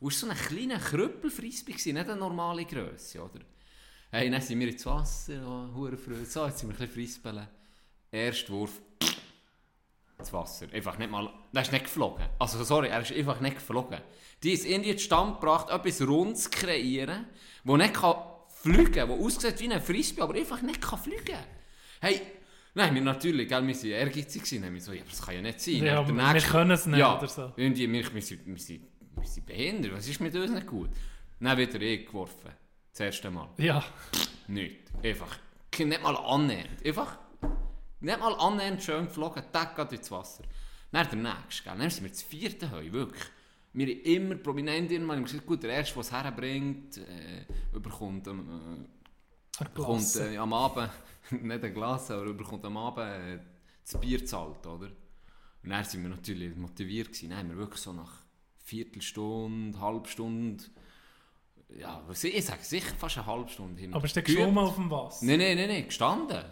[0.00, 3.40] Und es war so ein kleiner Krüppel-Frisbee, nicht eine normale Größe, oder?
[4.10, 6.24] Hey, dann sind wir ins Wasser, oh, hure Freude.
[6.24, 7.46] So, jetzt sind wir ein bisschen Frisbee.
[8.10, 8.80] Erster Wurf,
[10.18, 10.66] ins Wasser.
[10.72, 12.24] Einfach nicht mal, der ist nicht geflogen.
[12.38, 14.00] Also, sorry, er ist einfach nicht geflogen.
[14.42, 17.26] Die ist irgendwie zustande gebracht, etwas rund zu kreieren,
[17.68, 18.16] wo nicht kann
[18.48, 21.36] fliegen kann, wo aussieht wie ein Frisbee, aber einfach nicht kann fliegen
[22.00, 22.20] Hey,
[22.74, 25.34] nein, wir natürlich, gell, wir waren ehrgeizig, gewesen, haben wir so, ja, aber das kann
[25.34, 25.74] ja nicht sein.
[25.84, 27.52] Ja, Der wir können es nicht ja, oder so.
[27.56, 30.90] Irgendwie, wir, wir, sind, wir, sind, wir sind behindert, was ist mit uns nicht gut?
[31.40, 32.50] Dann wieder ich geworfen,
[32.90, 33.48] das erste Mal.
[33.58, 33.84] Ja.
[34.46, 34.90] Nicht.
[35.02, 35.36] Einfach.
[35.78, 36.84] Nicht mal annähernd.
[36.84, 37.18] Einfach.
[38.00, 40.44] Nicht mal annähernd schön geflogen, Tag geht ins Wasser.
[40.90, 41.78] Dann der nächste, gell.
[41.78, 43.24] Dann sind wir das vierte Heu, wirklich.
[43.72, 48.32] Wir haben immer prominent haben gesagt, gut, der Erste, der es herbringt, äh, überkommt, äh,
[49.74, 50.90] bekommt äh, am Abend,
[51.30, 53.38] nicht ein Glas, aber überkommt am Abend äh,
[53.82, 54.90] das Bier zahlt, oder?
[55.62, 57.30] Und dann sind wir natürlich motiviert gewesen.
[57.30, 58.22] Dann haben wir wirklich so nach
[58.64, 60.64] Viertelstunde, halbe Stunde,
[61.78, 63.92] ja, was ich sage, sicher fast eine halbe Stunde hin.
[63.92, 65.24] Aber ist der geschwommen auf dem Wasser?
[65.26, 66.44] Nein, nein, nein, nein, gestanden.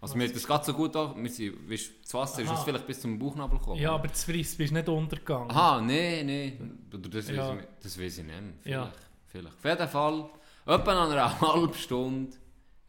[0.00, 2.54] Also mir hat das gerade so gut an, wir sind, weißt, das Wasser ist Aha.
[2.56, 3.80] uns vielleicht bis zum Bauchnabel gekommen.
[3.80, 5.50] Ja, aber das Frisbee ist nicht untergegangen.
[5.50, 7.48] Aha, nein, nein, das, Ja.
[7.48, 8.52] weiß ich, das weiß ich nicht mehr.
[8.62, 8.92] Vielleicht, Ja.
[9.26, 9.56] vielleicht.
[9.56, 10.30] Auf jeden Fall,
[10.66, 12.36] etwa nach einer halben Stunde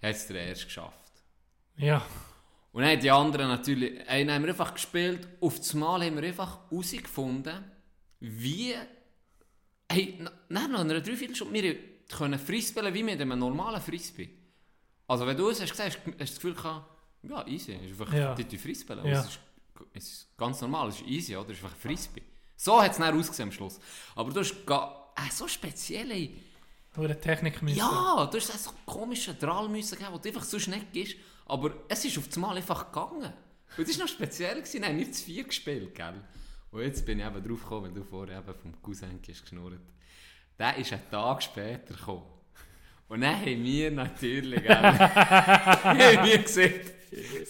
[0.02, 1.12] hat es der Erste geschafft.
[1.78, 2.06] Ja.
[2.74, 6.16] Und dann haben die anderen natürlich, einen haben wir einfach gespielt, auf das Mal haben
[6.18, 7.64] wir einfach herausgefunden,
[8.20, 8.76] wie,
[9.92, 11.76] hey, na- nach einer Dreiviertelstunde, wir
[12.10, 14.30] können Frisbee wie mit einem normalen Frisbee.
[15.08, 16.86] Also wenn du es hast gesehen, hast du das Gefühl gehabt,
[17.24, 18.36] ja, easy, es ist einfach Ja.
[18.36, 18.96] die, die Frisbee.
[19.04, 19.22] Ja.
[19.22, 19.40] Es, ist,
[19.94, 21.50] es ist ganz normal, es ist easy, oder?
[21.52, 22.24] Es ist einfach Frisbee.
[22.56, 23.80] So hat es dann ausgesehen am Schluss.
[24.16, 26.30] Aber du hast ga, äh, so spezielle...
[26.96, 27.78] Eine Technik müssen.
[27.78, 31.16] Ja, du hast so einen komischen Drall müssen geben, den du einfach sonst nicht gibst.
[31.46, 33.32] Aber es ist auf das Mal einfach gegangen.
[33.78, 34.56] Und das war noch speziell.
[34.56, 34.84] Gewesen.
[34.84, 36.16] Haben wir zu vier gespielt, gell?
[36.72, 39.80] Und jetzt bin ich eben drauf gekommen, wenn du vorher eben vom Cousin hast geschnurrt.
[40.58, 42.24] Der ist einen Tag später gekommen.
[43.10, 46.94] Und dann haben wir natürlich, gell, haben wir gesagt,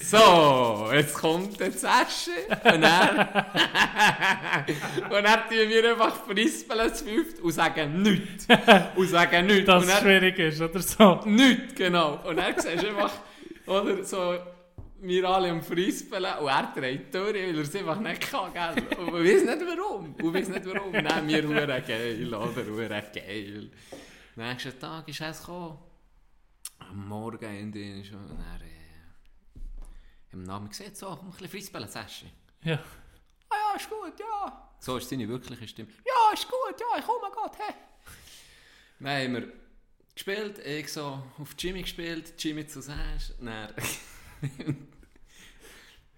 [0.02, 2.32] so, jetzt kommt der Zesche.
[2.50, 3.18] Und dann,
[5.10, 8.48] und dann tun wir einfach Frisbeln zu fünft und sagen nichts.
[8.96, 9.66] Und sagen nichts.
[9.66, 11.22] Dass es schwierig ist, oder so.
[11.26, 12.20] Nichts, genau.
[12.24, 13.14] Und dann siehst du einfach,
[13.66, 14.38] oder so,
[15.02, 18.84] wir alle am Frisbeln und er dreht durch, weil er es einfach nicht kann, gell?
[18.98, 20.14] Und wir wissen nicht warum.
[20.14, 20.92] Und wir wissen nicht warum.
[20.92, 22.66] Nein, wir hure geil, oder?
[22.66, 23.70] Hure geil.
[24.36, 25.78] Nächsten Tag ist es gekommen.
[26.80, 28.20] Am Morgen in den schon,
[30.38, 32.30] im Namen gesehen, so, komm, ein bisschen Frisbeln, Session.
[32.64, 32.80] Ja.
[33.50, 34.70] Ah ja, ist gut, ja.
[34.80, 35.90] So ist seine wirkliche Stimme.
[36.06, 37.74] Ja, ist gut, ja, ich komme Gott, hey.
[39.00, 39.54] Dann haben wir
[40.14, 43.74] gespielt, ich so auf Jimmy gespielt, Jimmy zu Sash, dann
[44.58, 44.80] nimmt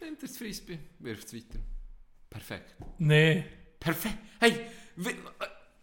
[0.01, 1.59] er das Frisbee, wirft es weiter.
[2.29, 2.75] Perfekt.
[2.97, 3.45] Nee.
[3.79, 4.17] Perfekt.
[4.39, 5.15] Hey, wir, äh,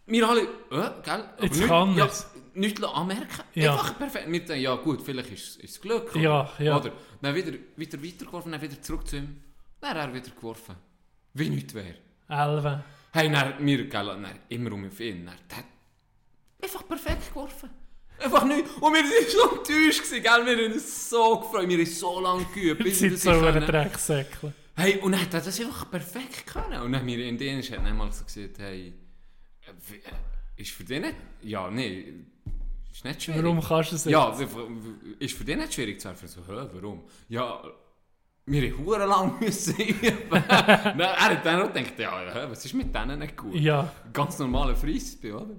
[0.07, 0.89] wir alle, äh, gell?
[1.07, 2.09] Aber Jetzt nicht- kann ja.
[2.57, 3.43] Nichts anmerken.
[3.55, 3.73] Ja.
[3.73, 4.27] Einfach perfekt.
[4.27, 6.11] Denken, ja gut, vielleicht ist es Glück.
[6.15, 6.21] Oder?
[6.21, 6.77] Ja, ja.
[6.79, 6.93] Oder?
[7.21, 9.43] Dann wieder, wieder weitergeworfen, dann wieder zurück zu ihm.
[9.81, 10.75] Dann er wieder geworfen.
[11.35, 11.97] Wie nichts wäre.
[12.29, 12.83] Elven.
[13.13, 15.27] Hey, dann, wir, dann, immer um auf ihn.
[15.27, 15.65] Dann, hat
[16.63, 17.69] einfach perfekt geworfen.
[18.19, 18.65] Einfach nicht.
[18.81, 20.47] Und wir waren so enttäuscht, gewesen, gell?
[20.47, 21.69] Wir haben uns so gefreut.
[21.69, 23.67] Wir haben so lange geübt, bis wir Sind so ein können.
[23.67, 24.55] Drecksäckchen.
[24.75, 26.81] Hey, und dann hat er das einfach perfekt können.
[26.81, 28.95] Und dann wir in Dänisch hat dann mal so gesagt, hey,
[29.61, 31.15] äh, äh, ist für dich nicht...
[31.43, 32.25] Ja, nee,
[32.97, 33.43] ist nicht schwierig.
[33.45, 36.29] Warum kannst du es Ja, w- w- ist für dich nicht schwierig zu werfen?
[36.29, 37.05] So, hä, warum?
[37.29, 37.63] Ja,
[38.47, 40.25] wir haben hure lang müssen üben.
[40.31, 43.55] Dann- er hat dann auch gedacht, ja, hä, was ist mit denen nicht gut?
[43.55, 43.91] Ja.
[44.13, 45.57] Ganz normale Frisbee, oder?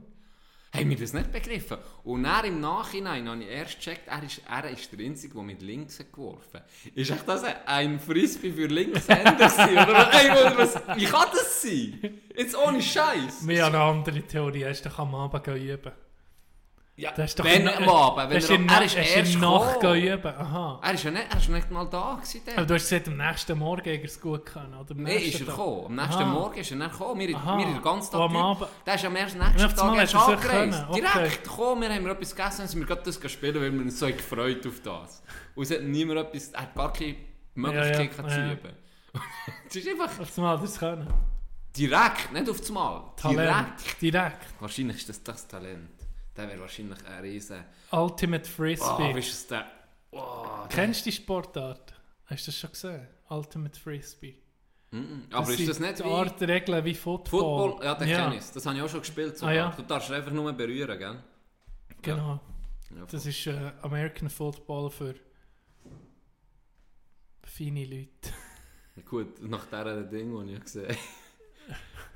[0.75, 1.77] Haben wir das nicht begriffen.
[2.03, 5.43] Und dann im Nachhinein habe ich erst gecheckt, er ist, er ist der Einzige, der
[5.43, 6.61] mit links hat geworfen
[6.93, 9.71] Ist echt das ein Frisbee für Linkshänder gewesen?
[9.73, 12.19] Oder, ey, oder was, wie kann das sein?
[12.35, 13.47] Jetzt ohne Scheiß.
[13.47, 14.65] Wir haben eine andere Theorie.
[14.65, 15.91] Hast du am Abend üben?
[16.99, 20.25] Ja, Das ist doch wenn am Abend, wenn er, in er ist erst Nacht üben?
[20.35, 20.79] Aha.
[20.83, 22.41] Er ist ja nicht, er ist nicht mal da gewesen.
[22.55, 24.95] Aber du hast gesagt, am nächsten Morgen er es gut können, oder?
[24.95, 25.85] Nein, ist er gekommen.
[25.85, 26.33] Am nächsten Aha.
[26.33, 27.19] Morgen ist er dann gekommen.
[27.19, 27.57] Wir, Aha.
[27.59, 28.37] wir den ganzen Tag Und am.
[28.37, 30.85] Abend- Der ist am ersten nächsten einmal Tag erst es angereist.
[30.89, 31.01] Okay.
[31.13, 33.99] Direkt gekommen, wir haben etwas gegessen und sind wir gerade das gespielt, weil wir uns
[33.99, 35.21] so gefreut auf das.
[35.53, 37.15] Und es hat niemand etwas, er hat gar keine
[37.53, 38.51] Möglichkeit Ja, ja, zu ja.
[38.53, 38.73] üben.
[39.69, 41.07] es ist einfach Auf einmal das können.
[41.77, 43.03] direkt, nicht auf das Mal.
[43.17, 43.37] Talent.
[43.37, 44.01] Direkt.
[44.01, 44.45] Direkt.
[44.59, 45.89] Wahrscheinlich ist das das Talent.
[46.37, 47.63] Der wäre wahrscheinlich ein riesen...
[47.91, 49.15] Ultimate Oh, Frisbee.
[49.15, 49.65] wie ist es der...
[50.11, 51.93] Oh, Kennst du die Sportart?
[52.25, 53.07] Hast du das schon gesehen?
[53.29, 54.37] Ultimate Frisbee.
[54.91, 55.23] Mhm.
[55.31, 57.39] Aber ist sind das nicht die wie Art Regeln wie Football?
[57.41, 57.85] Football?
[57.85, 58.45] Ja, den kenne ich.
[58.51, 59.41] Das habe ich auch schon gespielt.
[59.43, 59.73] Ah, ja.
[59.75, 61.23] Du darfst einfach nur berühren, gell?
[62.01, 62.39] Genau.
[62.95, 65.15] Ja, Das ist äh, American Football für
[67.43, 68.33] feine Leute.
[69.05, 70.87] Gut, nach dieser Ding, die ich gesehen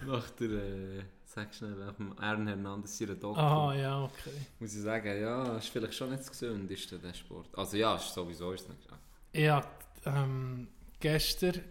[0.01, 0.11] habe.
[0.11, 1.03] nach der, äh,
[1.33, 3.39] sag schnell, dem Aaron Hernandez seiner Doku.
[3.39, 4.33] Aha, ja, okay.
[4.59, 7.47] Muss ich sagen, ja, ist vielleicht schon nicht das gesündeste, der Sport.
[7.57, 8.87] Also ja, ist sowieso ist es nicht.
[9.33, 9.65] Ja,
[10.05, 10.67] ähm,
[10.99, 11.61] gestern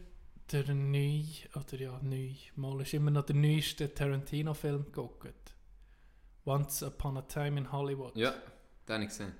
[0.51, 5.55] der neue, oder ja, neu, mal ist immer noch der neueste Tarantino-Film geguckt.
[6.46, 8.16] Once Upon a Time in Hollywood.
[8.16, 8.35] Ja,
[8.88, 9.33] den habe ich gesehen.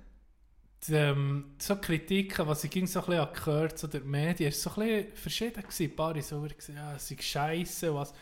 [0.87, 4.49] Die, ähm, so Kritiken, was ich ging so ein bisschen habe gehört zu den Medien,
[4.49, 5.83] ist so ein bisschen verschieden gewesen.
[5.83, 8.13] Ein paar so gesagt, ja, es ist scheiße, was.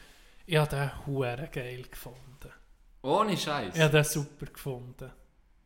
[0.50, 2.52] Ich habe den hure geil gefunden.
[3.04, 3.76] Ohne Scheiß.
[3.76, 5.12] Ich habe den super gefunden.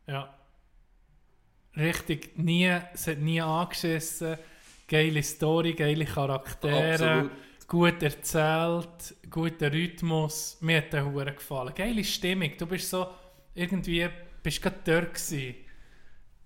[0.06, 0.34] Ja.
[1.74, 4.36] Richtig, nie, es hat nie angeschissen.
[4.86, 6.92] Geile Story, geile Charaktere.
[6.92, 7.32] Absolut.
[7.66, 10.58] Gut erzählt, guter Rhythmus.
[10.60, 11.74] Mir hat der hure gefallen.
[11.74, 12.52] Geile Stimmung.
[12.58, 13.06] Du bist so
[13.54, 14.06] irgendwie,
[14.42, 15.54] bist gerade dort gewesen.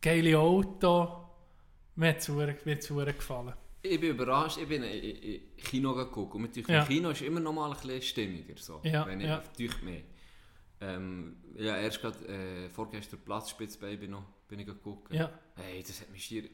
[0.01, 1.29] Geile Auto.
[1.97, 2.29] Mir hat es
[2.89, 3.55] hure gefallen.
[3.83, 6.83] Ich bin überrascht, ich bin in, in, in Kino geguckt und natürlich Ja.
[6.83, 9.43] im Kino ist immer noch mal ein bisschen stimmiger, so, Ja, wenn ich ja.
[9.83, 10.03] mehr.
[10.81, 15.13] Ähm, ja, erst gerade äh, vorgestern Platzspitzbaby noch bin ich geguckt.
[15.13, 15.31] Ja.
[15.57, 16.49] Hey, das hat mich schier,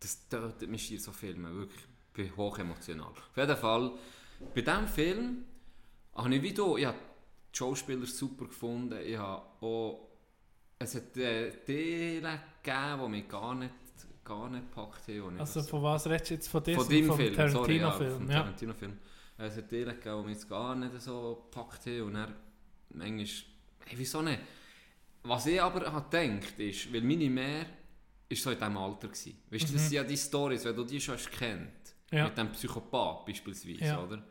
[0.00, 3.08] das tötet mich schier so Filme, wirklich, ich bin hoch emotional.
[3.08, 3.92] Auf jeden Fall,
[4.54, 5.44] bei diesem Film
[6.14, 6.98] habe ich wie du, ich habe
[7.52, 10.08] die Schauspieler super gefunden, ich habe auch,
[10.78, 13.72] es hat äh, Teile gegeben, die mich gar nicht,
[14.28, 16.48] gar nicht gepackt ich Also von was redest du jetzt?
[16.48, 18.30] Von diesem von deinem Film, sorry, ja, Tarantino-Film?
[18.30, 18.98] Ja, Tarantino-Film.
[19.38, 22.34] Es hat Teile gegeben, die mich jetzt gar nicht so gepackt haben und dann
[22.90, 23.26] manchmal,
[23.86, 24.40] hey, wieso nicht?
[25.22, 27.66] Was ich aber habe gedacht ist, weil meine Mehr
[28.28, 29.38] ist so in diesem Alter gewesen.
[29.50, 31.72] Weißt du, das sind ja die Stories, wenn du die schon hast kennt,
[32.10, 32.18] Mhm.
[32.18, 32.24] Ja.
[32.24, 34.02] mit dem Psychopath beispielsweise, Ja.
[34.02, 34.22] oder?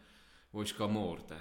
[0.51, 1.37] Wo ist morden.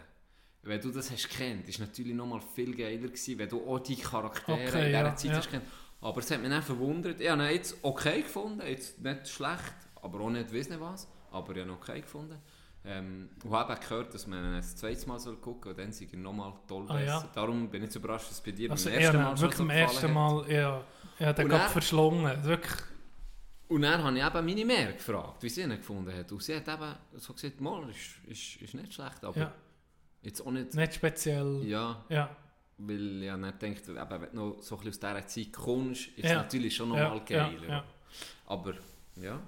[0.63, 3.79] Wenn du das hast kennt, ist natürlich noch mal viel geiler gewesen, wenn du auch
[3.79, 5.37] die Charaktere Okay, in dieser ja, Zeit ja.
[5.39, 5.65] hast kennt.
[6.01, 7.21] Aber es hat mich dann verwundert.
[7.21, 11.09] Ich habe ihn jetzt okay gefunden, jetzt nicht schlecht, aber auch nicht nicht was.
[11.31, 12.39] Aber ich habe ihn okay gefunden.
[12.85, 15.79] Ähm, und habe eben gehört, dass man ihn ein zweites Mal soll gucken soll und
[15.81, 17.29] dann sei er nochmal toll Ah, ja.
[17.35, 19.59] Darum bin ich jetzt überrascht, dass es bei dir Also beim ich ersten Mal wirklich
[19.59, 20.13] gefallen ersten.
[20.13, 20.85] Mal, ja,
[21.19, 22.45] ich habe den dann- verschlungen.
[22.45, 22.83] Wirklich,
[23.67, 26.31] Und dann habe ich eben meine Mehr gefragt, wie sie ihn gefunden hat.
[26.31, 29.53] Und sie hat eben so gesagt, mal, ist, ist, ist nicht schlecht, aber ja,
[30.23, 30.73] jetzt auch nicht...
[30.73, 31.65] nicht speziell.
[31.65, 32.37] Ja, Ja,
[32.79, 36.09] weil ich nicht denkt, eben, wenn du noch so ein bisschen aus dieser Zeit kommst,
[36.09, 36.37] ist es Ja.
[36.43, 37.69] natürlich schon ja, nochmal ja, geiler.
[37.69, 37.85] ja.
[38.47, 38.75] Aber
[39.17, 39.41] ja,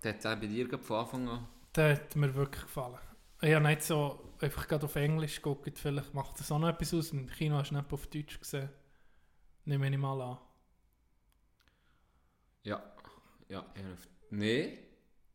[0.00, 1.48] das hat auch bei dir von Anfang an.
[1.74, 2.98] Der hat mir wirklich gefallen.
[3.40, 6.94] Ich habe nicht so einfach gerade auf Englisch geguckt, vielleicht macht das auch noch etwas
[6.94, 7.10] aus.
[7.12, 8.68] Im Kino hast du nicht auf Deutsch gesehen.
[9.64, 10.38] Nehme ich mal an.
[12.62, 12.82] Ja,
[13.48, 13.82] ja, ja.
[14.30, 14.78] Nee,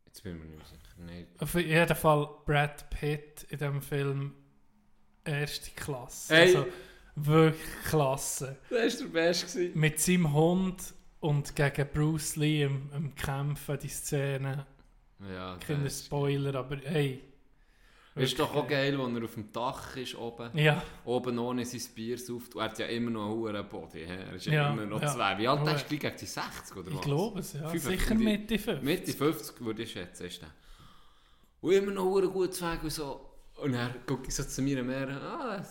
[0.06, 0.80] jetzt bin ich mir nicht sicher.
[0.98, 1.28] Nee.
[1.40, 4.34] Auf jeden Fall Brad Pitt in diesem Film
[5.26, 6.34] erste Klasse.
[6.36, 6.56] Hey.
[6.56, 6.66] Also
[7.16, 8.58] wirklich klasse.
[8.70, 9.72] Das war der Beste.
[9.74, 14.66] Mit seinem Hund und gegen Bruce Lee im, im Kämpfen, die Szene.
[15.34, 17.22] Ja, Keine Spoiler, aber hey.
[18.16, 20.58] ist doch auch geil, wenn er auf dem Dach ist oben.
[20.58, 22.56] Ja, Oben ohne sein Bier sauft.
[22.56, 24.06] Er hat ja immer noch einen hohen Body.
[24.06, 24.14] he?
[24.14, 25.08] Er ist ja, Ja, immer noch ja.
[25.14, 25.38] zwei.
[25.38, 25.98] Wie alt ist er?
[25.98, 27.02] Gegen die 60 oder ich was?
[27.04, 27.68] glaube es, ja.
[27.68, 28.00] 55.
[28.00, 28.84] Sicher Mitte 50.
[28.84, 30.50] Mitte 50 würde ich schätzen, ist der.
[31.62, 33.29] Und immer noch einen guten Weg und so.
[33.62, 35.64] Und gucke ich so zu mir mehr, ah,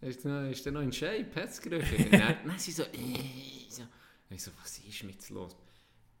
[0.00, 1.92] ist der noch, ist der noch in Shape, hat es gerücht?
[1.98, 3.82] Und dann, dann sie so, äh, so.
[3.82, 5.56] Und ich so, was ist mit los?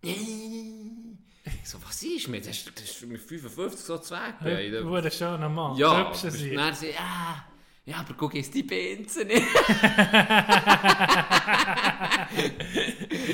[0.02, 0.14] Äh.
[1.62, 2.46] Ich so, was ist mit?
[2.46, 4.34] Das ist, das ist mit 55 so zu Weg.
[4.40, 5.76] Hey, Ja, Wurde schöner Mann.
[5.76, 6.54] ja, aber sie.
[6.54, 7.44] dann sie, ja,
[7.86, 9.40] ja, aber guck jetzt die Benze nicht.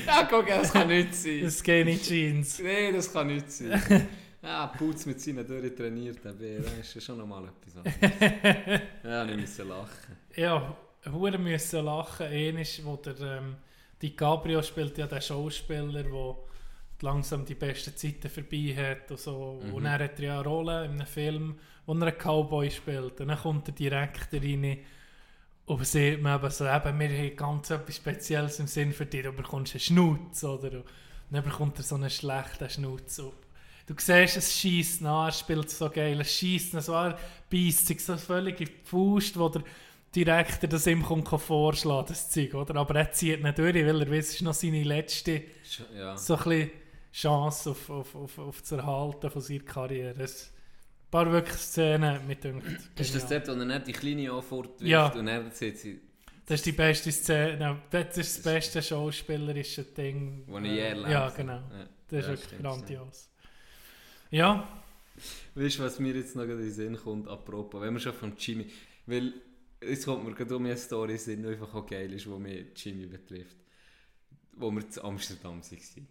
[0.06, 1.50] ja, guck, das kann nicht sein.
[1.50, 2.58] Skinny Jeans.
[2.60, 3.82] Nee, das kann nicht sein.
[4.44, 8.80] Ja, Putz mit seinen durchtrainierten Bär, das ist schon nochmal etwas anderes.
[9.02, 10.16] Ja, ich musste lachen.
[10.36, 10.76] Ja,
[11.10, 12.26] Hure müssen lachen.
[12.30, 13.56] Ähnlich, wo der ähm,
[14.02, 16.36] DiCaprio spielt ja den Schauspieler, der
[17.00, 19.62] langsam die besten Zeiten vorbei hat und so.
[19.62, 19.74] Mhm.
[19.74, 23.20] Und er hat ja eine Rolle in einem Film, wo er einen Cowboy spielt.
[23.20, 24.78] Und dann kommt der Direktor rein
[25.66, 29.22] und sieht man eben so, eben, wir haben ganz etwas Spezielles im Sinn für dich.
[29.22, 30.78] Du bekommst einen Schnutz, oder?
[30.78, 30.84] Und
[31.30, 33.18] dann bekommt er so einen schlechten Schnutz.
[33.18, 33.32] Und
[33.86, 37.18] du siehst, es schießt nach, er spielt so geil, es schießt so, er
[37.50, 39.62] beißt sich so völlig in die Faust, wo der
[40.14, 42.76] Direktor das ihm kommt vorschlagen, das Zeug, oder?
[42.76, 45.42] Aber er zieht nicht durch, weil er weiß, es ist noch seine letzte
[45.96, 46.16] Ja.
[46.16, 46.70] so ein
[47.12, 50.22] Chance auf, auf, auf, auf das Erhalten von seiner Karriere.
[50.22, 52.60] Es, ein paar wirklich Szenen mit dem.
[52.96, 55.08] Ist das dort, wo er nicht die Kleine fortwirft Ja.
[55.12, 56.00] und er sieht sie,
[56.46, 57.82] Das ist die beste Szene.
[57.90, 60.44] Das ist das beste schauspielerische Ding.
[60.46, 61.08] wo er je erlebt?
[61.10, 61.60] Ja, genau.
[62.08, 63.30] Das ist ja, wirklich stimmt, grandios.
[64.34, 64.66] Ja,
[65.54, 68.32] Weißt du, was mir jetzt noch in den Sinn kommt, apropos, wenn wir schon von
[68.36, 68.66] Jimmy,
[69.06, 69.32] weil
[69.80, 73.06] jetzt kommt mir gerade um eine Story die einfach auch geil ist, die mich Jimmy
[73.06, 73.56] betrifft.
[74.54, 76.08] Wo wir zu Amsterdam waren.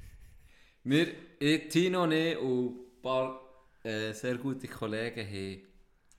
[0.84, 1.08] wir,
[1.38, 3.42] ich, Tino und ich und ein paar
[3.82, 5.60] äh, sehr gute Kollegen haben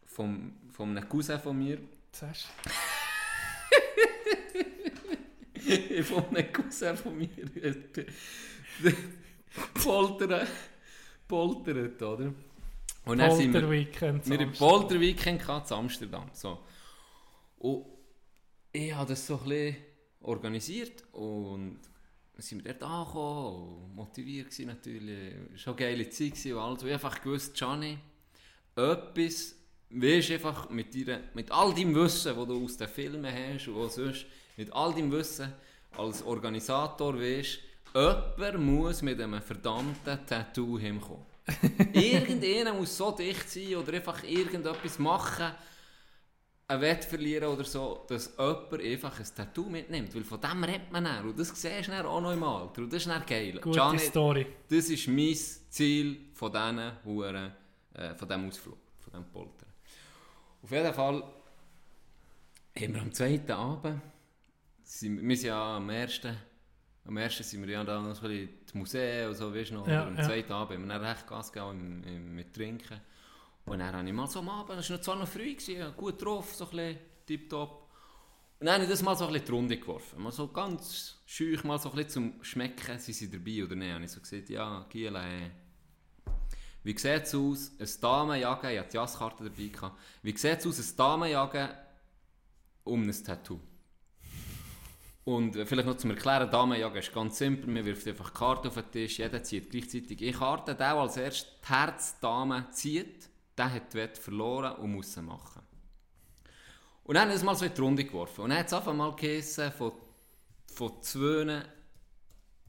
[0.05, 1.79] vom, von einem Cousin von mir,
[2.11, 2.49] Sagst
[6.03, 7.29] von einem Cousin von mir,
[9.73, 10.47] poltern,
[11.27, 12.33] poltert, oder?
[13.05, 13.61] Und dann sind wir...
[13.61, 14.29] Polter-Weekend.
[14.29, 14.57] Wir Samstag.
[14.57, 16.29] Polter-Weekend in Amsterdam.
[16.33, 16.59] So.
[17.59, 17.85] Und
[18.71, 19.75] ich habe das so ein bisschen
[20.21, 21.79] organisiert und
[22.37, 25.33] sind wir dort angekommen und motiviert gewesen natürlich.
[25.55, 26.83] Es war eine geile Zeit gewesen und alles.
[26.83, 27.97] Und ich einfach gewusst, Gianni,
[28.75, 29.55] etwas,
[29.89, 33.75] weißt einfach mit, dir, mit all deinem Wissen, das du aus den Filmen hast und
[33.77, 35.51] auch sonst, mit all deinem Wissen
[35.97, 37.59] als Organisator weißt,
[37.93, 41.25] jemand muss mit einem verdammten Tattoo hinkommen.
[41.93, 45.51] Irgendeiner muss so dicht sein oder einfach irgendetwas machen,
[46.67, 50.13] einen Wett verlieren oder so, dass jemand einfach ein Tattoo mitnimmt.
[50.13, 51.29] Weil von dem redet man dann.
[51.29, 52.81] Und das siehst du dann auch noch im Alter.
[52.81, 53.53] Und das ist dann geil.
[53.61, 54.45] Gute Gianni, Story.
[54.67, 55.35] das ist mein
[55.69, 57.51] Ziel von diesen Huren,
[57.93, 59.67] äh, von diesem Ausflug, von diesem Poltern.
[60.61, 61.23] Auf jeden Fall
[62.81, 64.01] haben wir am zweiten Abend,
[64.83, 66.37] sind, wir sind ja am ersten,
[67.07, 69.71] am ersten sind wir ja da noch so ein bisschen die Museen und so, weißt
[69.71, 70.23] du noch, Ja, am ja.
[70.23, 72.99] zweiten Abend haben wir dann recht Gas gegeben im, im, mit Trinken.
[73.65, 75.93] Und dann habe ich mal so am Abend, es war noch zwar noch früh, gewesen,
[75.95, 77.87] gut drauf, so ein bisschen tipptopp.
[78.59, 80.21] Und dann habe ich das mal so ein bisschen die Runde geworfen.
[80.21, 83.93] Mal so ganz schüch, mal so ein bisschen zum Schmecken, sind sie dabei oder nicht.
[83.93, 85.51] habe ich so gesagt, ja, Giela, hey.
[86.83, 87.71] Wie sieht es aus?
[87.79, 89.67] Ein Damenjagen, ich hatte die Jasskarte dabei.
[89.67, 89.99] Gehabt.
[90.23, 91.69] Wie sieht es aus, ein Damenjagen
[92.85, 93.59] um ein Tattoo?
[95.27, 97.69] Und äh, vielleicht noch zum Erklären, Damenjagen ist ganz simpel.
[97.69, 100.73] Man wirft einfach Karten auf den Tisch, jeder zieht gleichzeitig eine Karte.
[100.73, 105.63] Der, als erstes die Herz-Dame zieht, der hat die Wette verloren und muss sie machen.
[107.03, 108.43] Und dann haben es mal so in die Runde geworfen.
[108.43, 109.91] Und dann hat es einfach mal geheißen, von,
[110.73, 111.61] von zwei,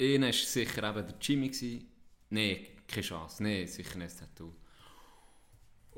[0.01, 1.87] einer war sicher eben der Jimmy.
[2.31, 3.41] Nein, keine Chance.
[3.41, 4.53] Nein, sicher nicht das Tattoo.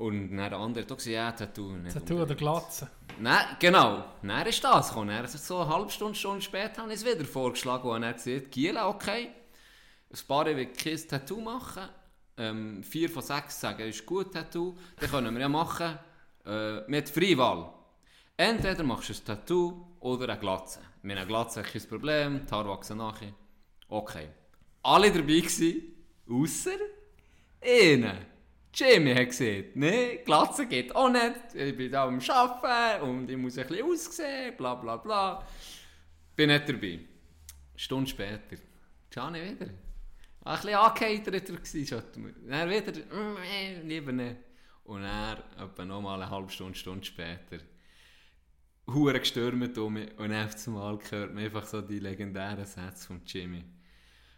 [0.01, 2.33] Und dann der andere hat auch gesagt, ja, Tattoo nicht Tattoo oder.
[2.33, 2.89] Glatze.
[3.19, 4.03] Nein, genau.
[4.23, 5.09] Dann ist das gekommen.
[5.09, 8.49] Dann, so eine halbe Stunde, Stunde später habe ich es wieder vorgeschlagen und er gesagt,
[8.49, 9.29] Giela, okay,
[10.09, 11.83] ein paar will kein Tattoo machen.
[12.35, 14.75] Ähm, vier von sechs sagen, ist gut Tattoo.
[14.99, 15.99] Dann können wir ja machen
[16.47, 17.71] äh, mit Freiwahl.
[18.35, 20.79] Entweder machst du ein Tattoo oder eine Glatze.
[21.03, 23.33] Mit einer Glatze kein Problem, die Haare wachsen nachher.
[23.87, 24.29] Okay.
[24.81, 25.93] Alle dabei gewesen,
[26.27, 26.79] ausser
[27.63, 28.31] einer.
[28.73, 31.55] Jimmy hat gesagt, nee, Glatze geht auch nicht.
[31.55, 35.45] Ich bin da am Arbeiten und ich muss ein bisschen aussehen, bla bla bla.
[36.35, 36.93] Bin nicht dabei.
[36.93, 37.05] Eine
[37.75, 38.57] Stunde später.
[39.09, 39.67] Gianni wieder.
[40.43, 42.33] Ein bisschen angeheitert war schon.
[42.47, 44.37] Dann wieder, mm, lieber nicht.
[44.85, 47.59] Und er, etwa nochmal eine halbe Stunde, Stunde später,
[48.87, 53.21] hure gestürmt um mich und auf einmal hört man einfach so die legendären Sätze von
[53.25, 53.63] Jimmy.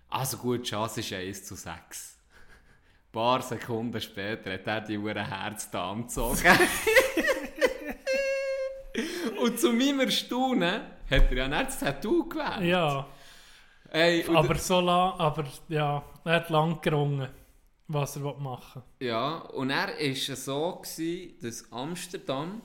[0.09, 2.19] Also gut, die Chance ist 1 zu 6.
[3.13, 6.41] Ein paar Sekunden später hat er die hure Herz da angezogen.
[9.39, 12.63] und zu meinem Erstaunen hat er ja nicht das Tattoo gewählt.
[12.63, 13.07] Ja,
[13.93, 17.29] Ey, aber so lang, aber ja, er hat lang gerungen,
[17.87, 19.09] was er machen will.
[19.09, 22.63] Ja, und er war so, gewesen, dass Amsterdam,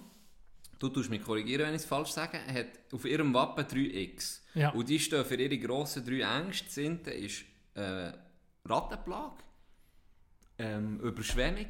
[0.79, 4.41] du tust mich korrigieren, wenn ich es falsch sage, hat auf ihrem Wappen 3x.
[4.55, 4.71] Ja.
[4.71, 6.99] Und die stehen für ihre grossen drei Ängste.
[7.05, 8.11] Das ist äh,
[8.65, 9.43] Rattenplage,
[10.59, 11.67] ähm, Überschwemmung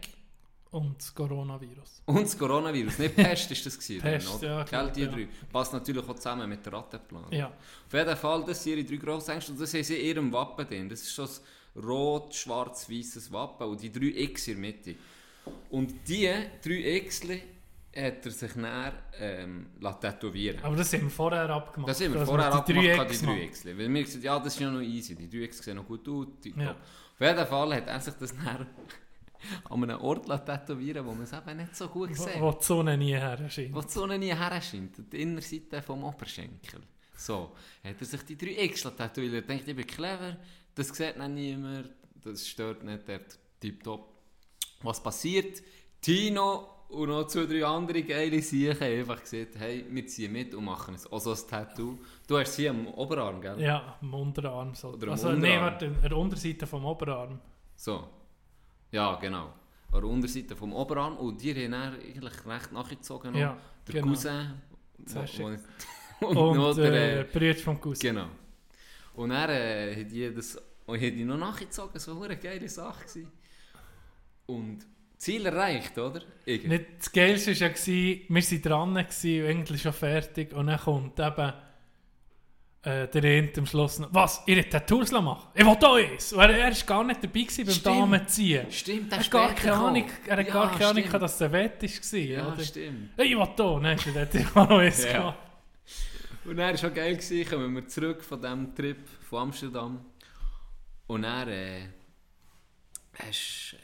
[0.70, 2.02] Und das Coronavirus.
[2.06, 2.98] und das Coronavirus.
[2.98, 4.00] Nicht Pest ist das gewesen.
[4.02, 5.06] Pest, dann, ja, Gell, die ja.
[5.08, 5.28] drei.
[5.52, 7.36] Passt natürlich auch zusammen mit der Rattenplage.
[7.36, 10.06] Ja, Auf jeden Fall, das sind ihre drei grossen Ängste und das haben sie in
[10.06, 10.88] ihrem Wappen drin.
[10.88, 14.94] Das ist so ein rot-schwarz-weißes Wappen und die drei X in der Mitte.
[15.70, 16.30] Und die
[16.62, 19.66] drei X hat er sich dann ähm,
[20.00, 21.88] tätowieren aber das haben wir vorher abgemacht.
[21.88, 23.26] Das haben wir vorher abgemacht, gehabt, 3X die.
[23.26, 23.66] 3 X.
[23.66, 26.06] Weil wir gesagt ja, das ist ja noch easy, die 3 X sehen noch gut
[26.08, 26.26] aus.
[27.18, 28.66] Auf jeden Fall hat er sich das dann
[29.70, 32.40] an einem Ort tätowieren wo man es eben nicht so gut sieht.
[32.40, 33.74] Wo, wo die Sonne nie her scheint.
[33.74, 36.80] Wo die Sonne nie her scheint, die Innerseite vom Oberschenkel.
[37.16, 39.34] So, hat er sich die 3 X tätowiert.
[39.34, 40.36] Er denkt, ich bin clever,
[40.74, 41.90] das sieht noch niemand,
[42.22, 43.20] das stört nicht, der
[43.58, 44.14] tipptopp.
[44.82, 45.60] Was passiert?
[46.00, 50.54] Tino und noch zwei, drei andere geile Siechen haben einfach gesagt, hey, wir ziehen mit
[50.54, 51.10] und machen es.
[51.10, 51.98] Also ein Tattoo.
[52.28, 53.58] Du hast es hier am Oberarm, gell?
[53.58, 54.74] Ja, am Unterarm.
[54.74, 54.88] So.
[54.88, 55.62] Oder am also, nee, Unterarm.
[55.62, 57.40] warte, an der Unterseite vom Oberarm.
[57.74, 58.06] So.
[58.92, 59.54] Ja, genau.
[59.90, 61.16] An der Unterseite vom Oberarm.
[61.16, 63.34] Und die haben dann eigentlich recht nachgezogen.
[63.34, 63.56] Ja,
[63.86, 64.08] der genau.
[64.08, 64.60] Cousin.
[65.06, 65.58] Sehr schön.
[66.20, 68.14] und, Und, noch der, äh, äh, Brüder vom Cousin.
[68.14, 68.28] Genau.
[69.14, 71.98] Und dann äh, hat die das und hat die noch nachgezogen.
[71.98, 73.32] So eine geile Sache gewesen.
[74.44, 76.20] Und Ziel erreicht, oder?
[76.44, 76.76] Irgendwie.
[76.76, 80.52] Nicht, das Geilste war ja, wir waren dran, gewesen, eigentlich schon fertig.
[80.52, 81.52] Und dann kommt eben
[82.88, 85.48] äh, der Ent am Schluss noch, was, ihr habt Tattoos machen?
[85.54, 86.32] Ich will da eins!
[86.32, 87.96] Und er, er war gar nicht dabei gewesen beim Stimmt.
[87.96, 88.72] Damenziehen.
[88.72, 91.82] Stimmt, Er hat gar keine Ahnung, er hat Ja, gar keine Ahnung, dass der Wett
[91.82, 92.18] war.
[92.18, 92.64] Ja, oder?
[92.64, 93.10] stimmt.
[93.16, 93.78] Ich will da!
[93.80, 95.12] Nein, er hat immer noch eins Ja.
[95.12, 95.38] gehabt.
[96.44, 100.04] Und dann war schon geil, gewesen, kommen wir zurück von diesem Trip von Amsterdam.
[101.06, 101.88] Und dann äh,
[103.22, 103.76] hast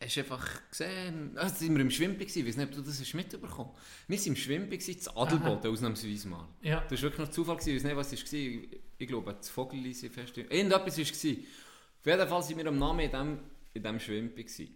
[0.00, 2.82] hast du einfach gesehen, also sind wir im Schwimmen gewesen, ich weiß nicht, ob du
[2.82, 4.08] das hast mitbekommen hast.
[4.08, 4.36] Wir waren im
[4.70, 6.48] gewesen, zu Adelboden, ausnahmsweise mal.
[6.62, 6.80] Ja.
[6.88, 8.38] Das war wirklich noch Zufall, gewesen, ich weiß nicht, was es war.
[8.38, 10.52] Ich, ich glaube, das Vogelliese Festival.
[10.52, 11.10] Irgendetwas war es.
[11.10, 13.40] Auf jeden Fall waren wir am Namen in diesem
[13.74, 13.98] in dem
[14.34, 14.74] gewesen.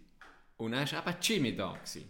[0.57, 1.73] Und dann war eben Jimmy da.
[1.73, 2.09] Gewesen.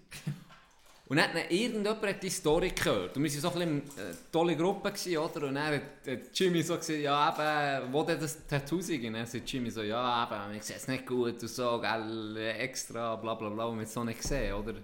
[1.06, 3.18] Und dann hat dann irgendjemand hat die Story gehört.
[3.18, 5.48] Und wir waren so ein bisschen eine tolle Gruppe, gewesen, oder?
[5.48, 9.06] Und dann hat hat Jimmy so gesagt, ja eben, wo denn das Tattoo sein?
[9.08, 12.38] Und dann sagt Jimmy so, ja eben, ich sehe es nicht gut und so, gell,
[12.58, 14.76] extra, bla bla bla, und wir es noch nicht gesehen, oder?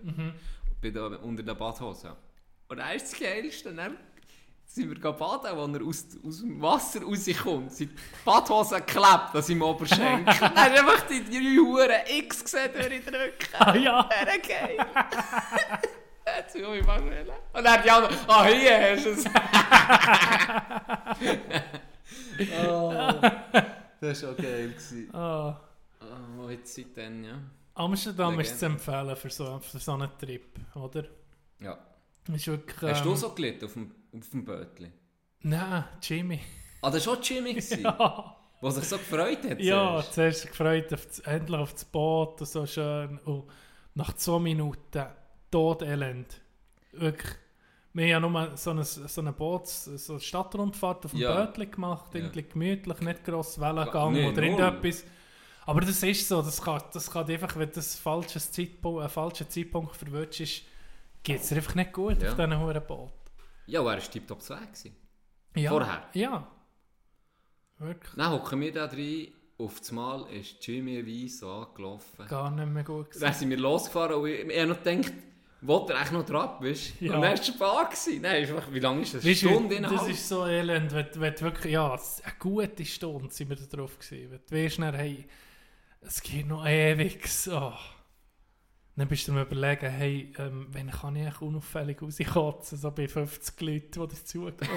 [0.82, 2.16] Bei der, unter der Badhose.
[2.68, 3.98] Und dann ist das Geilste, dann
[4.66, 7.96] sind wir baden, als er aus, aus dem Wasser rauskommt, sind die
[8.26, 10.28] Badhose geklebt, dass im Oberschenkel.
[10.42, 13.56] hast du einfach die drei Huren X gesehen durch die Rücken.
[13.58, 14.10] Ah ja!
[14.10, 14.78] Wäre geil.
[16.54, 17.28] Wählen.
[17.54, 19.26] Und dann die anderen, ah, hier hast du es.
[22.62, 22.94] oh,
[24.02, 24.70] das war auch geil.
[24.70, 25.14] Gewesen.
[25.16, 25.60] Ah.
[26.40, 27.40] Oh, jetzt seitdem, ja.
[27.76, 28.50] Amsterdam Legende.
[28.52, 31.06] ist zu empfehlen für so, für so einen Trip, oder?
[31.60, 31.78] ja.
[32.34, 34.92] Ist wirklich, Hast du ähm, so gelitten auf dem, auf dem Bötli?
[35.42, 36.40] Nein, Jimmy.
[36.82, 39.60] Ah, das war schon Jimmy, gewesen, Ja, der sich so gefreut hat.
[39.60, 40.14] ja zuerst.
[40.14, 43.18] zuerst gefreut, auf das, endlich auf das Boot und so schön.
[43.20, 43.46] Und
[43.96, 45.06] nach zwei Minuten
[45.52, 46.42] Todelend.
[46.92, 47.36] Wirklich.
[47.94, 51.46] Wir haben ja nur so eine, so eine Boots-, so eine Stadtrundfahrt auf dem Ja.
[51.46, 52.20] Bötli gemacht, Ja.
[52.22, 55.04] irgendwie gemütlich, nicht gross Wellengang Nee, oder irgendetwas.
[55.66, 59.50] Aber das ist so, das kann, das kann einfach, wenn das falsches Zeitpunkt, einen falschen
[59.50, 60.64] Zeitpunkt verwirrst,
[61.24, 62.30] geht es einfach nicht gut Ja.
[62.30, 63.12] auf diesen hohen Boot.
[63.66, 64.96] Ja, und er war tiptop 2 gewesen.
[65.56, 65.70] Ja.
[65.72, 66.04] Vorher?
[66.14, 66.48] Ja.
[67.78, 68.14] Wirklich.
[68.16, 69.28] Dann hocken wir da rein,
[69.58, 72.28] auf das Mal ist Jimmy Weiss so angelaufen.
[72.28, 73.22] Gar nicht mehr gut gewesen.
[73.22, 75.14] Dann sind wir losgefahren und ich, ich habe noch gedacht,
[75.62, 77.00] wo du eigentlich noch dran bist.
[77.02, 77.16] Ja.
[77.16, 77.90] Und dann war bar.
[78.22, 79.24] Nein, einfach, wie lange ist das?
[79.24, 80.10] Du, Stunde, das innerhalb?
[80.10, 84.32] ist so elend, wenn, wenn wirklich, ja, eine gute Stunde sind wir da drauf gewesen.
[84.32, 85.26] Wenn du weißt, dann, hey,
[86.02, 87.74] es geht noch ewig, so.
[88.96, 93.08] Dann bist du am überlegen, hey, ähm, wenn kann ich eigentlich unauffällig rauskotzen, so bei
[93.08, 94.56] 50 Leuten, die das zugehen.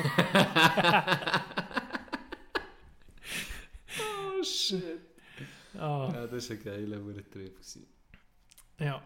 [4.41, 5.01] Oh shit.
[5.79, 7.57] ah, Ja, das war ein geiler Trip.
[8.81, 9.03] ja,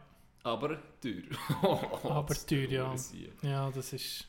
[0.47, 1.23] Aber teuer.
[2.05, 2.95] aber teuer, ja.
[3.43, 4.27] Ja, das ist...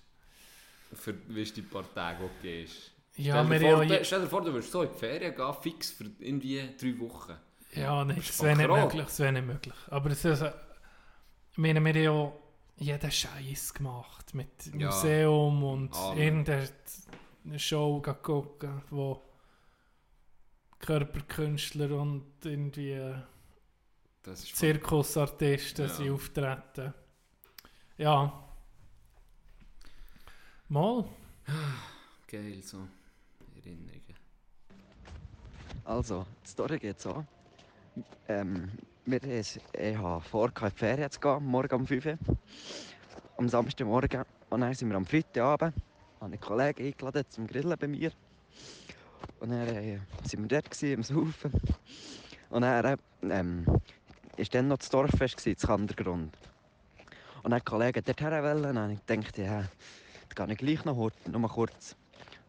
[0.94, 2.92] Für weißt, die paar Tage, die du gehst.
[3.18, 5.36] Ja, stell, dir vor, ja, du- stell dir vor, du würdest so in die Ferien
[5.36, 7.34] gehen, fix für irgendwie drei Wochen.
[7.74, 9.04] Ja, Bist das wäre nicht möglich.
[9.06, 9.74] Das wäre nicht möglich.
[9.90, 10.52] Aber das ist, äh,
[11.52, 12.32] ich meine, wir haben
[12.80, 14.34] ja jeden Scheiß gemacht.
[14.34, 14.88] Mit Ja.
[14.88, 16.20] Museum und Alles.
[16.20, 16.70] irgendeine
[17.60, 19.22] Show gucken, wo
[20.80, 23.16] Körperkünstler und irgendwie äh,
[24.36, 25.94] Zirkusartisten Ja.
[25.94, 26.94] sind auftreten.
[27.98, 28.44] Ja.
[30.70, 31.06] Mal.
[32.28, 32.88] geil, so
[33.56, 34.04] Erinnerungen.
[35.84, 37.24] Also, die Story geht so.
[38.28, 38.70] Ähm,
[39.06, 42.18] wir haben, vor, in die Ferien zu gehen, morgen um 5 Uhr.
[43.38, 44.26] Am Samstagmorgen.
[44.50, 45.74] Und dann sind wir am Freitagabend.
[46.20, 48.12] habe einen Kollegen eingeladen zum Grillen bei mir.
[49.40, 51.52] Und dann äh, sind wir dort gewesen, am Saufen.
[52.50, 53.66] Und dann ähm,
[54.38, 56.38] war dann noch das Dorffest, das Kandergrund.
[57.44, 58.66] Und dann der Kollege dorthin wollen.
[58.66, 59.64] Und dann habe ich ja,
[60.36, 61.96] da gehe ich gleich noch, noch mal kurz.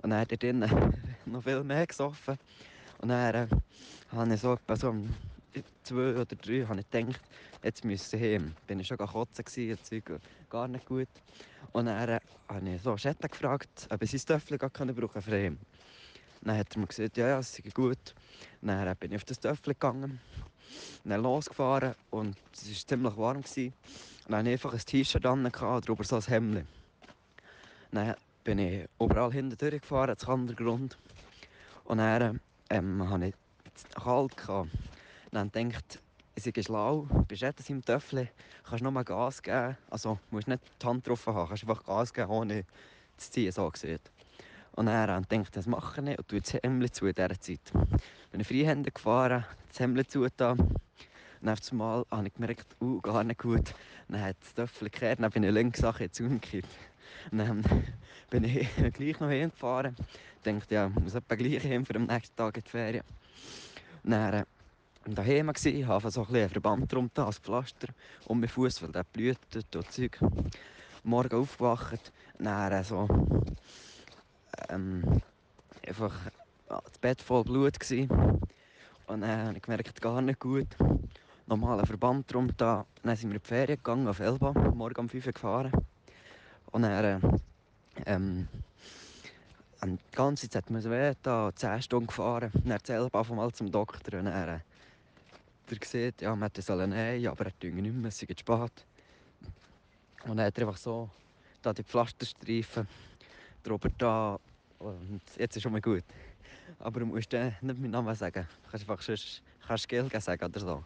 [0.02, 0.94] Und dann hat er drinnen
[1.26, 2.38] noch viel mehr gesoffen.
[2.98, 3.46] Und dann äh,
[4.12, 5.14] habe ich so so um
[5.82, 7.20] zwei oder drei habe ich gedacht,
[7.62, 8.54] jetzt müssen ich heim.
[8.66, 10.20] Bin ich schon kotzen gewesen, Zeug
[10.50, 11.08] gar nicht gut.
[11.72, 15.58] Und dann äh, habe ich so Schatten gefragt, ob ich sein Töffel brauchen für heim.
[16.42, 18.14] Dann hat er mir gesagt, ja, ja, es sei gut.
[18.60, 20.20] Dann äh, bin ich auf das Töffel gegangen,
[21.04, 23.42] dann losgefahren und es war ziemlich warm.
[23.42, 23.72] Gewesen.
[24.26, 26.66] Dann hatte ich einfach ein T-Shirt an und darüber so ein Hemd.
[27.92, 28.14] Dann
[28.44, 30.98] bin ich überall hinten durchgefahren, zum Untergrund.
[31.84, 32.40] Und dann
[32.70, 33.34] ähm, hatte ich
[33.94, 34.36] kalt.
[34.36, 34.70] Gehabt.
[35.30, 36.00] Dann denkt
[36.38, 38.28] ich sei schlau, bist jetzt im Töffel,
[38.62, 39.76] kannst nur Gas geben.
[39.90, 42.64] Also musst nicht die Hand drauf haben, kannst einfach Gas geben, ohne
[43.16, 43.98] zu ziehen, so gesehen.
[44.78, 47.72] Und dann denkt das mache ich nicht und tue das Hemd zu in dieser Zeit.
[48.30, 50.56] Bin ich Freihänder gefahren, das Hemd zugetan.
[51.40, 53.74] Und auf einmal habe ich gemerkt, uh, gar nicht gut.
[54.06, 56.68] Dann hat das Töffel gekehrt, dann bin ich links Sache jetzt umgekippt.
[57.32, 57.64] Und dann
[58.30, 59.96] bin ich gleich noch hingefahren.
[60.44, 63.04] Dachte, ja, ich muss etwa gleich hin für den nächsten Tag in die Ferien.
[64.04, 64.44] Und dann äh,
[65.06, 67.88] daheim gsi, habe so ein bisschen Verband drum als Pflaster
[68.26, 70.20] um meinen Fuß, weil der blutet und Zeug.
[71.02, 73.08] Morgen aufgewacht, dann so
[74.68, 75.22] ähm,
[75.86, 76.14] einfach
[76.68, 78.08] das Bett voll Blut gsi.
[79.06, 80.68] Und dann habe ich gemerkt, gar nicht gut.
[81.46, 82.84] Nochmal einen Verband drum da.
[83.02, 85.72] Dann sind wir in die Ferien gegangen, auf Elba, morgen um 5 Uhr gefahren.
[86.72, 87.20] Und dann, äh,
[88.04, 88.48] ähm,
[89.80, 92.50] und die ganze Zeit müssen wir da 10 Stunden gefahren.
[92.52, 94.58] Dann zählt auf einmal zum Doktor und er äh,
[95.70, 98.86] der sieht, ja, man hätte sollen nehmen, aber er tut nicht mehr, es ist spät.
[100.24, 101.10] Und dann hat er einfach so
[101.62, 102.88] da die Pflasterstreifen
[103.62, 104.38] drüber da
[104.78, 106.04] und jetzt ist schon mal gut.
[106.78, 108.46] Aber du musst dann nicht meinen Namen sagen.
[108.64, 110.84] Du kannst einfach sonst, kannst Gelge sagen oder so.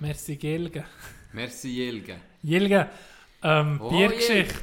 [0.00, 0.84] Merci, Gilge.
[1.32, 2.16] Merci, Jelge.
[2.42, 2.88] Gilge,
[3.42, 4.54] ähm, Oh, Biergeschichte.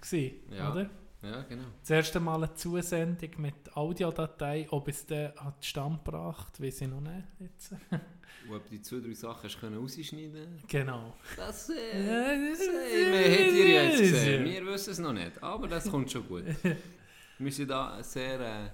[0.00, 0.72] Gsi, Ja.
[0.72, 0.90] oder?
[1.22, 1.64] Ja, genau.
[1.80, 6.88] Das erste Mal eine Zusendung mit Audiodatei, ob es dann hat Stand gebracht, weiß ich
[6.88, 7.26] noch nicht.
[7.38, 7.72] Jetzt.
[8.48, 11.14] Und ob die zwei, drei Sachen hast können rausschneiden Genau.
[11.36, 14.44] Das, äh, das das, ist- äh, wir hätten ihr jetzt das gesehen.
[14.44, 16.44] Wir wissen es noch nicht, aber das kommt schon gut.
[17.38, 18.70] Wir sind da sehr äh,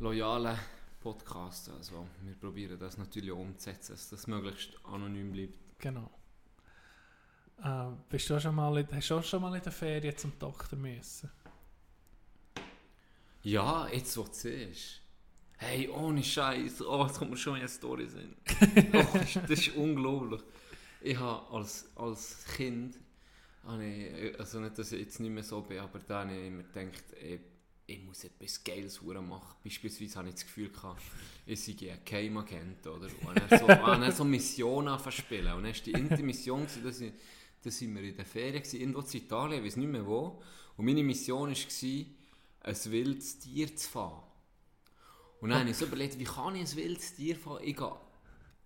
[0.00, 0.58] loyaler
[1.00, 1.70] Podcast.
[1.70, 5.58] Also, wir probieren das natürlich umzusetzen, dass das möglichst anonym bleibt.
[5.78, 6.10] Genau.
[7.62, 10.32] Äh, bist du schon mal in, hast du auch schon mal in der Ferien zum
[10.38, 11.30] Doktor müssen?
[13.42, 15.00] Ja, jetzt wo du siehst.
[15.58, 16.82] Hey, ohne Scheiß.
[16.82, 18.34] Oh, jetzt kommt mir schon eine Story sein.
[18.92, 20.42] oh, das, ist- unglaublich.
[21.00, 22.98] Ich habe als, als Kind,
[23.64, 26.46] habe ich, also nicht, dass ich jetzt nicht mehr so bin, aber da habe ich
[26.46, 27.40] immer gedacht, ey,
[27.86, 29.54] ich muss etwas Geiles machen.
[29.62, 31.00] Beispielsweise habe ich das Gefühl gehabt,
[31.46, 35.16] ich sei ein Geheimagent oder und dann so, dann so Missionen anfangen.
[35.30, 37.12] Und dann war die erste Mission, gewesen, dass, ich,
[37.66, 40.40] dass wir in der Ferien irgendwo in Italien, ich weiß nicht mehr wo.
[40.76, 42.06] Und meine Mission war,
[42.66, 44.22] ein wildes Tier zu fahren.
[45.40, 47.62] Und dann habe ich so überlegt, wie kann ich ein wildes Tier fahren?
[47.62, 47.92] Ich gehe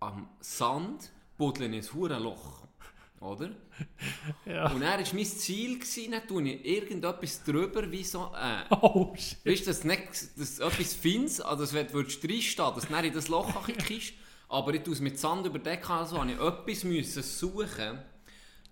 [0.01, 2.67] am Sand, buddle in ein hure Loch.
[3.21, 3.51] Oder?
[4.47, 4.73] Ja.
[4.73, 9.15] Und dann war mein Ziel, gewesen, dann tue ich irgendetwas drüber, wie so, äh, Oh,
[9.15, 9.45] shit.
[9.45, 13.13] weißt du, das nicht, das etwas Feins, also das wird reinstehen, dass du dann in
[13.13, 14.15] das Loch kickst,
[14.49, 17.99] aber ich tue es mit Sand überdecken, also habe ich etwas müssen suchen,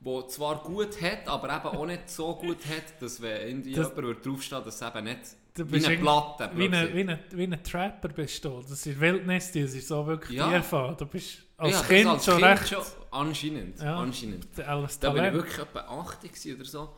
[0.00, 3.96] wo zwar gut hat, aber eben auch nicht so gut hat, dass wenn Das- jemand
[3.96, 5.20] würde draufstehen dass es eben nicht
[5.54, 6.50] Du wie eine Platte.
[6.54, 8.60] Wie ein, wie, ein, wie ein Trapper bist du.
[8.62, 10.48] Das ist Wildnis, das ist so wirklich Ja.
[10.48, 10.96] Tierfahren.
[10.96, 13.96] Du bist als Ja, Kind als schon Kind recht schon anscheinend, Ja.
[13.98, 14.46] anscheinend.
[14.60, 16.94] alles Da war ich wirklich etwa 80 gewesen oder so.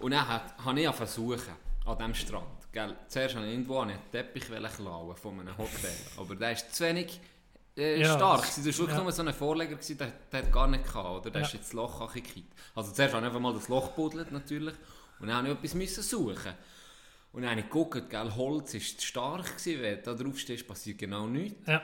[0.00, 1.48] Und dann hat- habe ich versucht,
[1.86, 2.44] an diesem Strand.
[2.70, 2.94] Gell?
[3.08, 4.44] Zuerst wollte ich irgendwo einen Teppich
[4.76, 5.90] klauen von einem Hotel.
[6.18, 7.18] Aber der ist zu wenig
[7.76, 8.40] äh, Ja, stark.
[8.42, 9.02] das- war wirklich ja.
[9.02, 11.20] nur so ein Vorleger, gewesen, der, der hat gar nicht gehabt.
[11.20, 11.30] Oder?
[11.30, 11.46] Der Ja.
[11.46, 12.52] ist jetzt das Loch angekippt.
[12.74, 14.74] Also zuerst habe ich einfach mal das Loch gebuddelt natürlich.
[15.20, 16.54] Und dann musste ich etwas müssen suchen.
[17.32, 20.38] Und dann habe ich geguckt, gell, Holz war zu stark, gewesen, wenn du da drauf
[20.38, 21.66] stehst, passiert genau nichts.
[21.66, 21.82] Ja.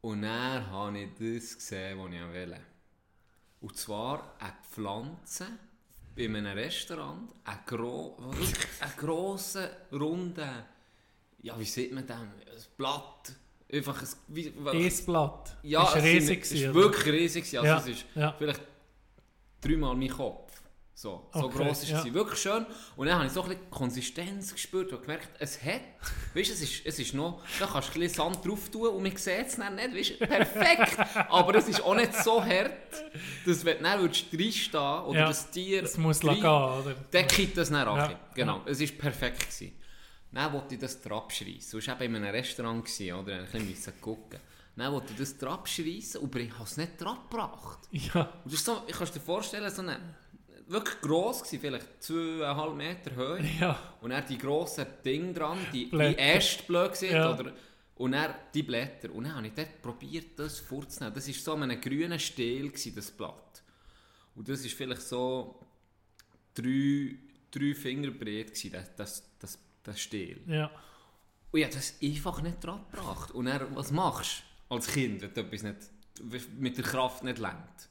[0.00, 2.60] Und dann habe ich das gesehen, was ich wollte.
[3.60, 5.46] Und zwar eine Pflanze
[6.16, 8.16] in einem Restaurant, ein, gro
[8.96, 10.66] grosser, runder,
[11.42, 12.16] ja, wie sieht man das?
[12.18, 12.32] Ein
[12.76, 13.32] Blatt.
[13.72, 15.56] Einfach ein, wie, Eisblatt.
[15.62, 16.42] ja, ist es riesig.
[16.42, 16.74] es ist oder?
[16.74, 17.44] wirklich riesig.
[17.58, 18.34] Also Ja, es ist ja.
[18.36, 18.60] vielleicht
[19.60, 20.50] dreimal mein Kopf.
[20.94, 22.00] So, so Okay, gross ist ja.
[22.04, 22.12] es.
[22.12, 22.66] Wirklich schön.
[22.96, 25.80] Und dann habe ich so ein bisschen Konsistenz gespürt und gemerkt, es hat,
[26.34, 28.88] weißt du, es ist, es ist noch, da kannst du ein bisschen Sand drauf tun
[28.88, 30.98] und man sieht es dann nicht, weißt du, perfekt.
[31.30, 32.72] Aber es ist auch nicht so hart,
[33.46, 36.94] dass wenn du dann würdest reinstehen oder Ja, das Tier Das muss rein- gehen, oder?
[37.10, 38.16] dann kippt das dann Ja, an.
[38.34, 39.40] Genau, es war perfekt.
[39.40, 39.72] Gewesen.
[40.32, 41.80] Dann wollte ich das abschreissen.
[41.80, 43.46] Du warst eben in einem Restaurant, gewesen, oder?
[43.52, 44.38] Ein bisschen gucken.
[44.76, 47.80] Dann wollte ich das abschreissen, aber ich habe es nicht gebracht.
[47.90, 48.22] Ja.
[48.44, 49.98] Und das ist so, ich kann dir vorstellen, so eine,
[50.68, 53.44] wirklich gross gewesen, vielleicht zweieinhalb Meter Höhe.
[53.60, 53.94] Ja.
[54.00, 56.18] Und dann die grossen Dinge dran, die, die Blätter.
[56.18, 57.34] erst blöd gesehen, Ja.
[57.34, 57.52] oder?
[57.96, 59.12] Und dann die Blätter.
[59.12, 61.12] Und dann habe ich dort probiert, das vorzunehmen.
[61.14, 63.62] Das war so an einem grünen Stiel, das Blatt.
[64.36, 65.60] Und das war vielleicht so
[66.54, 67.16] drei,
[67.50, 70.42] drei Finger breit, das, das, das, das Stiel.
[70.46, 70.70] Ja.
[71.50, 73.30] Und ich habe das einfach nicht dran gebracht.
[73.32, 77.38] Und dann, was machst du als Kind, wenn du etwas nicht, mit der Kraft nicht
[77.38, 77.88] lenkt?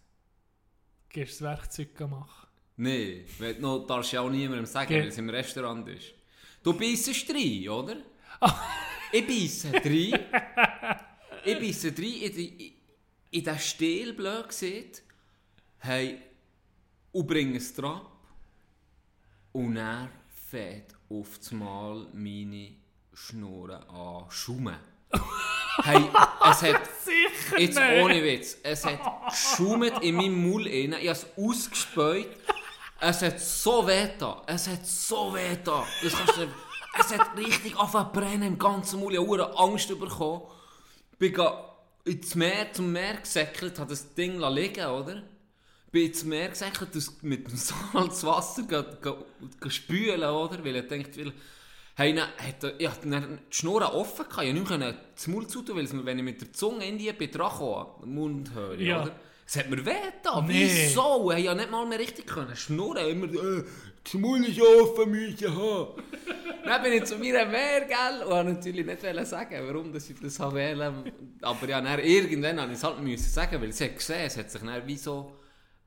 [1.09, 2.47] Gehst das Werkzeug machen.
[2.77, 6.13] Nein, weil du noch darfst ja auch niemandem sagen, Ge- weil es im Restaurant ist.
[6.63, 7.97] Du beißest rein, oder?
[9.11, 10.19] ich beiße rein.
[11.43, 12.75] ich beiße rein in, die,
[13.31, 15.03] in den Stiel, blöd gesagt.
[15.79, 16.21] Hey,
[17.11, 18.01] und bringe es dran.
[19.51, 20.09] Und er
[20.49, 22.71] fährt auf das Mal meine
[23.13, 24.77] Schnurren an schummen.
[25.83, 26.03] hey,
[26.51, 26.81] es hat...
[27.57, 28.57] Jetzt ohne Witz.
[28.63, 28.99] Es hat
[29.29, 30.95] geschummt in meinem Mund rein.
[31.01, 32.27] Ich habe es ausgespäut.
[33.01, 34.43] Es hat so weh da.
[34.45, 35.85] Es hat so weh da.
[36.03, 36.53] Das kannst du nicht-
[36.99, 39.13] Es hat richtig angefangen im ganzen Mund.
[39.13, 40.43] Ich habe Angst bekommen.
[41.17, 41.65] bin ga
[42.05, 45.23] ins Meer, zum Meer gesäckelt, habe das Ding liegen, oder?
[45.91, 48.63] Bin ins Meer gesäckelt, das mit dem Salzwasser
[49.67, 50.63] spülen, oder?
[50.63, 51.33] Weil ich weil,
[51.95, 55.77] hey, dann, hat ja, dann die Schnur offen gehabt, ich konnte nicht das Maul zutun,
[55.77, 59.03] weil wenn ich mit der Zunge in die kam, den Mund höre, Ja.
[59.03, 59.11] oder?
[59.45, 60.45] Es hat mir weh getan.
[60.45, 60.69] Nee.
[60.71, 61.31] Wieso?
[61.31, 63.07] Ich ja nicht mal mehr richtig können schnurren.
[63.07, 63.63] Immer, äh,
[64.03, 65.87] das Maul ist offen, müssen haben.
[66.63, 70.07] Dann bin ich zu mir Meer, gell, und wollte natürlich nicht wollen sagen, warum dass
[70.07, 71.11] ich das habe wählen.
[71.41, 74.37] Aber ja, dann, irgendwann musste ich es halt müssen sagen, weil sie hat gesehen, es
[74.37, 75.31] hat sich dann wie so,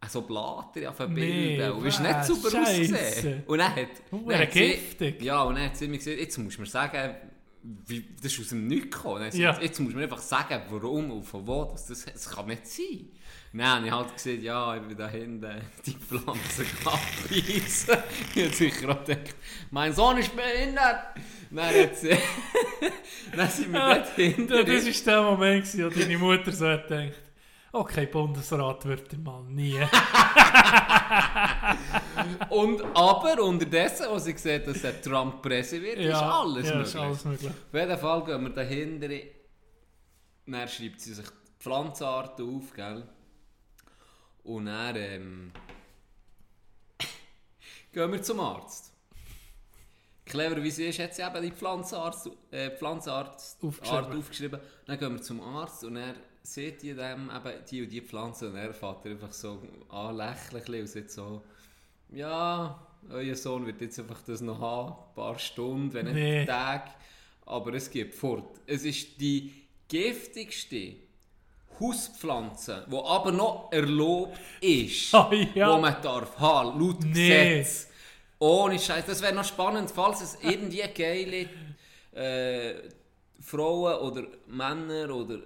[0.09, 1.15] so Blatter auf Nee,
[1.57, 2.95] Bilder und es ist nicht super Scheisse.
[2.95, 3.43] ausgesehen.
[3.47, 5.23] Und dann hat, Hure dann hat sie, giftig.
[5.23, 7.15] ja, und dann hat sie mir gesagt, jetzt musst du mir sagen,
[7.87, 9.23] wie, das ist aus dem Nichts gekommen.
[9.33, 9.51] Ja.
[9.51, 12.47] gesagt, Jetzt musst du mir einfach sagen, warum und von wo, das, das, das kann
[12.47, 13.09] nicht sein.
[13.61, 17.97] Habe ich halt gesagt, ja, ich bin da hinten die Pflanze abbeißen.
[18.35, 19.37] Ich habe sicher auch gedacht,
[19.71, 21.15] mein Sohn ist behindert.
[21.55, 22.17] Hat sie,
[23.37, 24.53] dann sind wir dort hinten.
[24.53, 27.13] Ja, das war der Moment, wo deine Mutter so hat gedacht,
[27.73, 29.79] okay, Bundesrat wird er mal nie.
[32.51, 36.95] Und, aber unterdessen, als sie sieht, dass der Trump Presse wird, ist alles ja, möglich.
[36.95, 37.51] ist alles möglich.
[37.51, 39.09] Auf jeden Fall gehen wir dahinter.
[40.47, 43.09] Dann schreibt sie sich die Pflanzenarten auf, gell?
[44.45, 45.53] Und dann ähm,
[47.93, 48.93] gehen wir zum Arzt.
[50.25, 54.05] Clever wie sie ist, hat sie eben die Pflanzenarzt, äh, Pflanzenart Aufgeschrieben.
[54.05, 54.61] Art aufgeschrieben.
[54.87, 58.49] Dann gehen wir zum Arzt und er sieht die dem eben die und die Pflanze
[58.49, 61.43] und er fährt einfach so an lächeln und sagt so,
[62.11, 62.79] ja,
[63.11, 66.45] euer Sohn wird jetzt einfach das noch haben, ein paar Stunden, wenn nicht Nee.
[66.45, 66.91] Tage,
[67.47, 68.61] aber es geht fort.
[68.67, 69.53] Es ist die
[69.89, 70.95] giftigste
[71.81, 75.75] Hauspflanze, die aber noch erlaubt ist, Ah, ja.
[75.77, 77.59] wo man darf haben, laut Nee.
[77.59, 77.89] Gesetz.
[78.39, 81.49] Ohne Scheiß, das wäre noch spannend, falls es irgendwie geile
[82.13, 82.75] äh,
[83.41, 85.39] Frauen oder Männer oder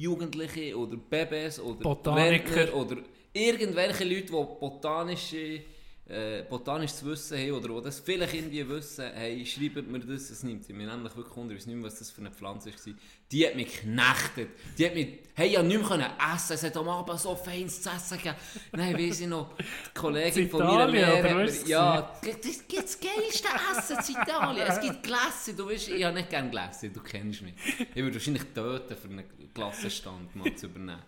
[0.00, 2.56] Jugendliche oder Babys oder Botaniker.
[2.56, 2.96] Rentner oder
[3.32, 4.30] irgendwelche Leute, die
[4.60, 5.60] botanische,
[6.06, 10.42] äh, botanisches Wissen haben oder die das vielleicht irgendwie wissen, hey, schreibt mir das, es
[10.42, 12.94] nimmt mich nämlich wirklich wunder, ich weiß nicht mehr, was das für eine Pflanze war.
[13.32, 14.50] Die hat mich geknechtet.
[14.76, 17.34] Die hat mich, hey, ich konnte nicht mehr können essen, es hat am Abend so
[17.34, 18.36] feines zu essen gegeben.
[18.72, 23.48] Nein, weiss ich noch, die Kollegin von oder hat mir, ja, das gibt das geilste
[23.72, 24.66] Essen in Italien.
[24.68, 27.54] Es gibt Glässe, du weißt, ich habe nicht gerne Glässe, du kennst mich.
[27.94, 29.24] Ich würde wahrscheinlich töten, für einen
[29.54, 31.02] Glassenstand mal zu übernehmen.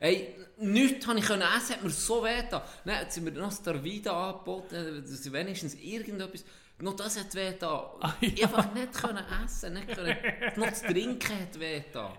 [0.00, 2.62] Hey, nichts konnte ich essen, hat mir so weh getan.
[2.84, 6.44] Dann hat sie mir noch Starvida angeboten, dass wenigstens irgendetwas...
[6.78, 7.80] Noch das hat weh getan.
[8.20, 10.16] Ich einfach nicht können essen, nicht können...
[10.56, 12.12] Noch das Trinken hat weh getan.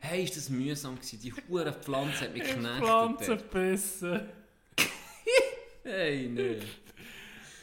[0.00, 1.20] Hey, ist das mühsam gewesen.
[1.20, 2.84] Die hure Pflanze hat mich geknechtet.
[2.84, 4.20] Pflanzen bissen.
[5.88, 6.58] Hey, nee.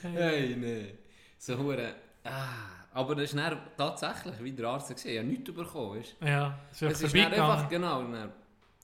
[0.01, 0.93] Hey, nee.
[1.37, 1.93] So hure.
[2.23, 6.15] Ah, aber das dann tatsächlich, wie der Arzt gesagt hat, ich habe nichts bekommen, weißt
[6.21, 8.31] Ja, es ist Es ist einfach, genau, dann,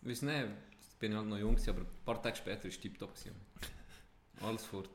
[0.01, 0.47] weiss nicht,
[0.99, 3.13] bin ich halt noch jung gewesen, aber ein paar Tage später war es tiptop.
[4.41, 4.89] Alles fort.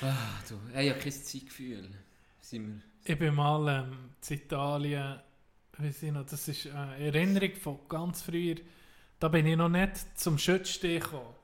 [0.00, 1.88] Ah, du, ich habe kein Zeitgefühl.
[2.40, 2.82] Sind wir...
[3.04, 5.20] Ich bin mal ähm, in Italien,
[5.78, 8.56] weiss ich noch, das ist eine Erinnerung von ganz früher.
[9.18, 11.34] Da bin ich noch nicht zum Schützstehen gekommen.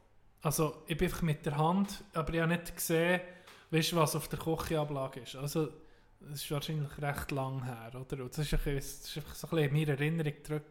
[0.43, 3.20] Also ich bin einfach mit der Hand, aber ich habe nicht gesehen,
[3.70, 5.36] weißt, was auf der Küchenablage ist.
[5.36, 5.68] Also
[6.20, 8.24] das ist wahrscheinlich recht lang her, oder?
[8.24, 10.64] Und das ist, ein bisschen, das ist einfach so ein bisschen in meine Erinnerung zurück.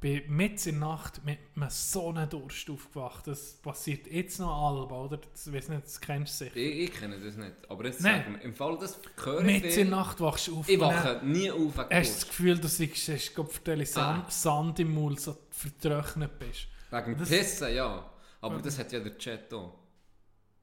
[0.00, 3.26] Bin mitten in der Nacht mit einem so einem Durst aufgewacht.
[3.26, 5.16] Das passiert jetzt noch Alba, oder?
[5.16, 6.56] Das, ich weiss nicht, das kennst du sicher.
[6.56, 8.20] Ich, ich kenne das nicht, aber jetzt Nein.
[8.22, 10.68] sagen wir, im Fall das höre ich Mitten in der Nacht wachst du auf.
[10.68, 12.28] ich dann- wache nie auf Hast du das.
[12.28, 13.52] Gefühl, dass du hast, Gott
[13.88, 14.30] Sand, Ah.
[14.30, 16.68] Sand im Mund so vertrocknet bist?
[16.90, 18.08] Wegen dem Das- Pissen, ja.
[18.40, 19.74] Aber das hat ja der Chat auch.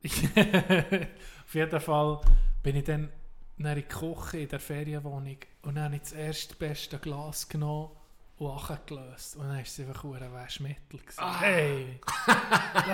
[0.06, 2.22] Auf jeden Fall
[2.64, 3.10] bin ich dann
[3.58, 7.90] in die Küche in der Ferienwohnung und dann habe ich das erste beste Glas genommen
[8.38, 9.36] und angelöst.
[9.38, 11.00] Und dann war es einfach ein Waschmittel.
[11.18, 11.40] Ah.
[11.42, 12.00] Hey!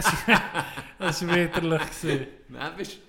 [1.00, 2.28] Das war widerlich.
[2.50, 3.00] Nein, bist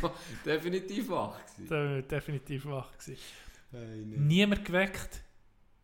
[0.00, 0.10] du
[0.44, 2.08] definitiv wach gewesen.
[2.08, 2.92] Definitiv wach.
[2.98, 3.16] Gewesen.
[3.72, 5.20] Hey, Niemand geweckt,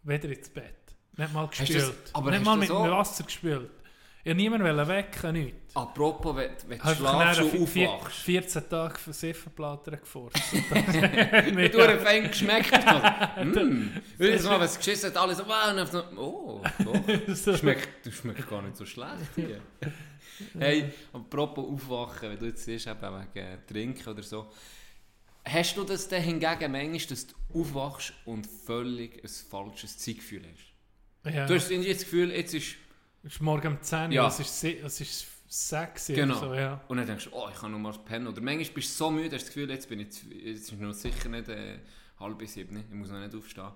[0.03, 0.75] weder ins Bett.
[1.17, 2.11] Nicht mal du das- gespült.
[2.13, 3.71] aber Nicht mal mit so- dem Wasser gespült.
[4.27, 5.77] Ich wollte niemanden wecken, nichts.
[5.77, 8.19] Apropos, wenn, wenn du schlafst und aufwachst.
[8.23, 10.43] 14 Tage für Siffenplatten gefurzt.
[10.51, 13.45] Wenn du einen geschmeckt hast.
[13.45, 13.93] Mmm.
[14.19, 17.57] Weil so, wenn es geschissen hat, alle so, wow, und dann oh, doch.
[17.57, 19.61] Schmeckt, du schmeckt gar nicht so schlecht hier.
[20.59, 23.01] Hey, apropos aufwachen, wenn du jetzt siehst, eben
[23.33, 24.51] wegen Trinken oder so.
[25.45, 31.33] Hast du das denn hingegen manchmal, dass du aufwachst und völlig ein falsches Zeitgefühl hast?
[31.33, 31.47] ja.
[31.47, 32.75] Du hast irgendwie das Gefühl, jetzt ist...
[33.27, 34.29] Es ist morgen um 10 Uhr, Ja.
[34.29, 36.39] es ist, es ist 6 Uhr Genau.
[36.39, 36.81] so, ja.
[36.87, 38.29] Und dann denkst du, oh, ich kann noch mal pennen.
[38.29, 40.81] Oder manchmal bist du so müde, hast das Gefühl, jetzt bin ich, zu- jetzt ist
[40.81, 41.81] noch sicher nicht äh,
[42.21, 43.73] halb bis sieben, ich muss noch nicht aufstehen.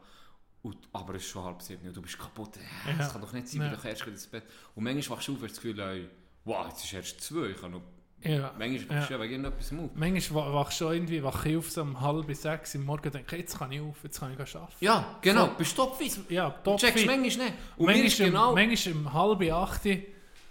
[0.62, 2.56] Und, aber es ist schon halb sieben und du bist kaputt.
[2.84, 2.98] Ja, Ja.
[2.98, 3.74] Das kann doch nicht sein, Ja.
[3.74, 4.44] du erst ins Bett.
[4.76, 6.08] Und manchmal wachst du auf und hast das Gefühl, ey,
[6.44, 7.46] wow, jetzt ist erst zwei.
[7.48, 7.82] Ich kann noch,
[8.22, 8.54] Ja.
[8.58, 9.18] manchmal wachst du ja.
[9.18, 9.90] ja wegen irgendetwas auf.
[9.94, 12.44] Manchmal wa- wachst du schon irgendwie wach ich auf so um halb bis
[12.74, 14.72] im Morgen und denke, jetzt kann ich auf, jetzt kann ich arbeiten.
[14.80, 15.52] Ja, genau, So.
[15.54, 16.18] bist topfit.
[16.30, 16.80] Ja, Du top.
[16.80, 17.54] checkst manchmal nicht.
[17.76, 18.48] Und mir ist manchmal, genau...
[18.50, 19.82] um, manchmal um halb acht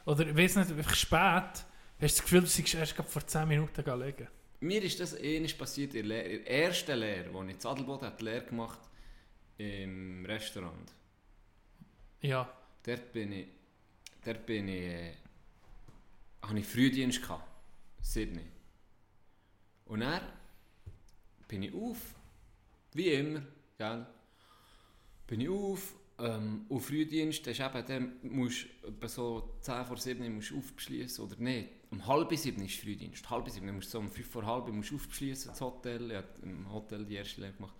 [0.06, 1.64] oder ich weiß nicht, spät, hast
[2.00, 4.28] du das Gefühl, du seist erst vor 10 Minuten gelegen.
[4.62, 8.08] Mir ist das ähnlich passiert in der, in der ersten Lehre, als ich in Adelboden
[8.08, 8.80] hat Lehre gemacht
[9.58, 10.92] im Restaurant.
[12.22, 12.50] Ja,
[12.84, 13.48] Dort bin ich,
[14.26, 15.12] dort bin ich, äh,
[16.42, 17.44] habe ich Frühdienst gehabt,
[18.02, 18.46] Sydney.
[19.86, 20.22] Und dann
[21.48, 21.98] bin ich auf,
[22.94, 23.42] wie immer,
[23.78, 24.06] gell?
[25.28, 28.66] Bin ich auf, ähm, auf Frühdienst, das ist eben, dann musst
[29.00, 31.70] du so 10 vor 7 musst aufbeschließen, oder nicht?
[31.92, 34.68] Um halb sieben ist Frühdienst, halb sieben, dann musst du so um 5 vor halb
[34.70, 37.76] musst aufbeschließen, das Hotel, ich habe im Hotel die erste Lehre gemacht.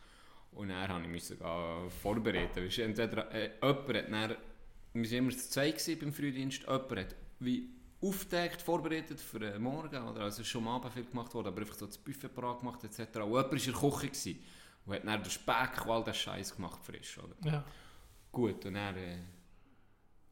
[0.52, 2.64] Und dann musste ich müssen, gehen, vorbereiten.
[2.64, 4.36] Weisst du, entweder, äh, jemand hat dann,
[4.94, 7.70] wir waren immer zu zweit beim Frühdienst, jemand hat wie
[8.02, 10.22] aufgedeckt, vorbereitet für den Morgen, oder?
[10.22, 13.00] also schon am Abend viel gemacht worden, aber einfach so das Buffet parat gemacht etc.
[13.00, 14.40] Und jemand war in der Küche gewesen,
[14.86, 17.36] und hat dann den Speck und all den Scheiß gemacht, frisch, oder?
[17.52, 17.64] ja.
[18.32, 19.18] Gut, und dann äh,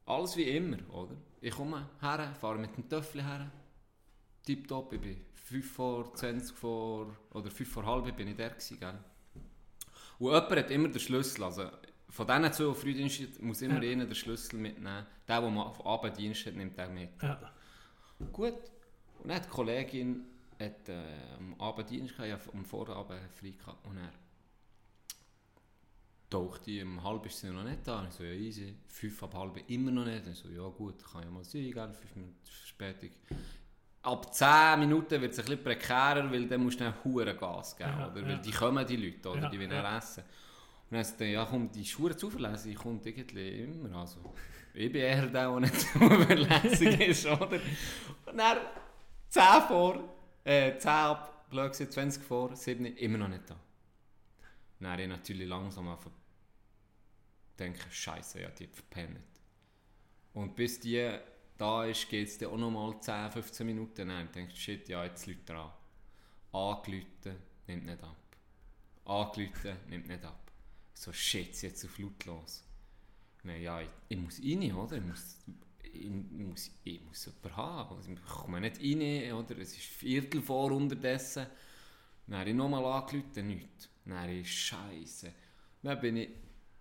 [0.05, 1.15] alles wie immer, oder?
[1.41, 3.51] Ich komme her, fahre mit dem Töffel her,
[4.45, 8.80] tipptopp, ich bin 5 vor 20 vor, oder 5 vor halb bin ich der gewesen,
[8.80, 8.97] gell?
[10.20, 11.70] Und jemand hat immer den Schlüssel, also
[12.09, 13.91] von diesen zwei, die Frühdienst muss immer Ja.
[13.91, 15.05] einer den Schlüssel mitnehmen.
[15.28, 17.22] Der, der mal auf Abenddienst hat, nimmt den mit.
[17.22, 17.51] ja.
[18.32, 18.53] Gut.
[19.20, 20.26] Und dann die Kollegin
[20.59, 21.03] hat, äh,
[21.38, 23.86] am Abenddienst gehabt, ja, am Vorabend frei gehabt.
[23.86, 24.11] Und er
[26.30, 28.05] taucht die um halb ist sie noch nicht da.
[28.07, 28.76] Ich so, ja easy.
[28.88, 30.28] Fünf ab halb immer noch nicht.
[30.28, 31.93] Ich so, ja gut, kann ja mal sein, gell?
[31.93, 33.09] Fünf Minuten Verspätung.
[34.03, 37.76] Ab 10 Minuten wird es ein bisschen prekärer, weil dann musst du dann hure Gas
[37.76, 38.22] geben, Ja, oder?
[38.22, 38.28] ja.
[38.28, 39.41] Weil die kommen, die Leute, oder?
[39.43, 39.97] Ja, die wollen ja.
[39.97, 40.24] essen.
[40.89, 43.93] Und dann sagt er, ja komm, die Schuhe zuverlässig kommt irgendwie immer.
[43.97, 44.20] Also,
[44.78, 47.59] ich bin eher der, der nicht zuverlässig ist, oder?
[48.25, 48.57] Und dann
[49.30, 50.03] 10 vor,
[50.43, 53.55] äh, 10 ab, blöd gesagt, 20 vor, 7, immer noch nicht da.
[54.80, 56.28] Dann habe ich natürlich langsam angefangen
[57.57, 59.19] denken, Scheiße, ja, die verpennt.
[60.34, 61.17] Und bis die
[61.57, 64.07] da ist, geht es dann auch nochmal 10, 15 Minuten.
[64.07, 65.71] Dann denkst du, shit, ja, jetzt Leute dran.
[66.51, 68.17] Angelüten, nimmt nicht ab.
[69.05, 70.51] Angelüten, nimmt nicht ab.
[70.93, 72.63] So, shit, jetzt auf laut los.
[73.43, 74.97] Nein, ja, ich, ich muss rein, oder?
[74.97, 75.38] Ich muss,
[75.93, 77.95] ich, muss, ich muss jemanden haben.
[77.95, 79.57] Also, ich komme nicht rein, oder?
[79.57, 81.47] Es ist Viertel vor unterdessen.
[82.27, 83.89] Dann habe ich nochmal angerufen, nichts.
[84.05, 85.33] Dann habe ich Scheiße.
[85.83, 86.29] Dann bin ich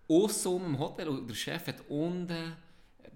[0.08, 2.56] aussen im Hotel und der Chef hat unten,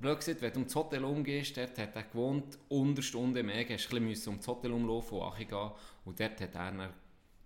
[0.00, 3.74] blöd gesagt, wenn du ums Hotel umgehst, dort hat er gewohnt, unterste unten im Ege,
[3.74, 5.70] hast du ein bisschen ums Hotel umlaufen und gehen
[6.04, 6.94] und dort hat er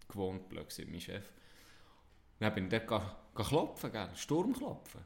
[0.08, 1.24] gewohnt, blöd gesagt, mein Chef.
[2.38, 4.10] Dann bin ich dort ga, ga klopfen, gell?
[4.14, 5.00] Sturm klopfen.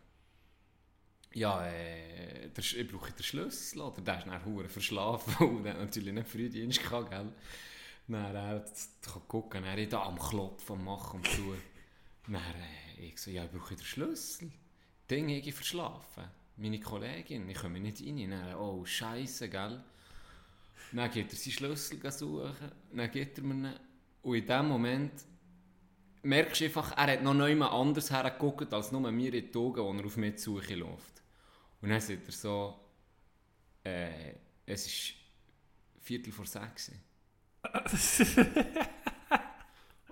[1.39, 4.01] Ja, äh, der, ich brauche den Schlüssel, oder?
[4.03, 7.33] Der ist verdammt verschlafen und hat natürlich nicht Frühdienst gehabt, gell?
[8.09, 8.73] Dann er hat
[9.53, 11.57] dann er da am Klopfen, Machen und tun.
[12.27, 14.51] Dann äh, ich so, ja, ich brauche den Schlüssel.
[15.09, 16.25] Ding habe ich verschlafen.
[16.57, 18.31] Meine Kollegin, ich komme nicht rein.
[18.31, 19.81] Dann, oh, Scheiße, gell?
[20.93, 23.81] Dann geht er seinen Schlüssel suchen, dann geht er mir ihn.
[24.23, 25.13] Und in dem Moment
[26.23, 29.87] merkst du einfach, er hat noch niemand anders hergeguckt, als nur mir in die Augen,
[29.87, 31.18] als er auf mich zu läuft.
[31.81, 32.79] Und dann sagt er so,
[33.85, 34.35] äh,
[34.67, 35.15] es ist
[36.01, 36.91] Viertel vor sechs.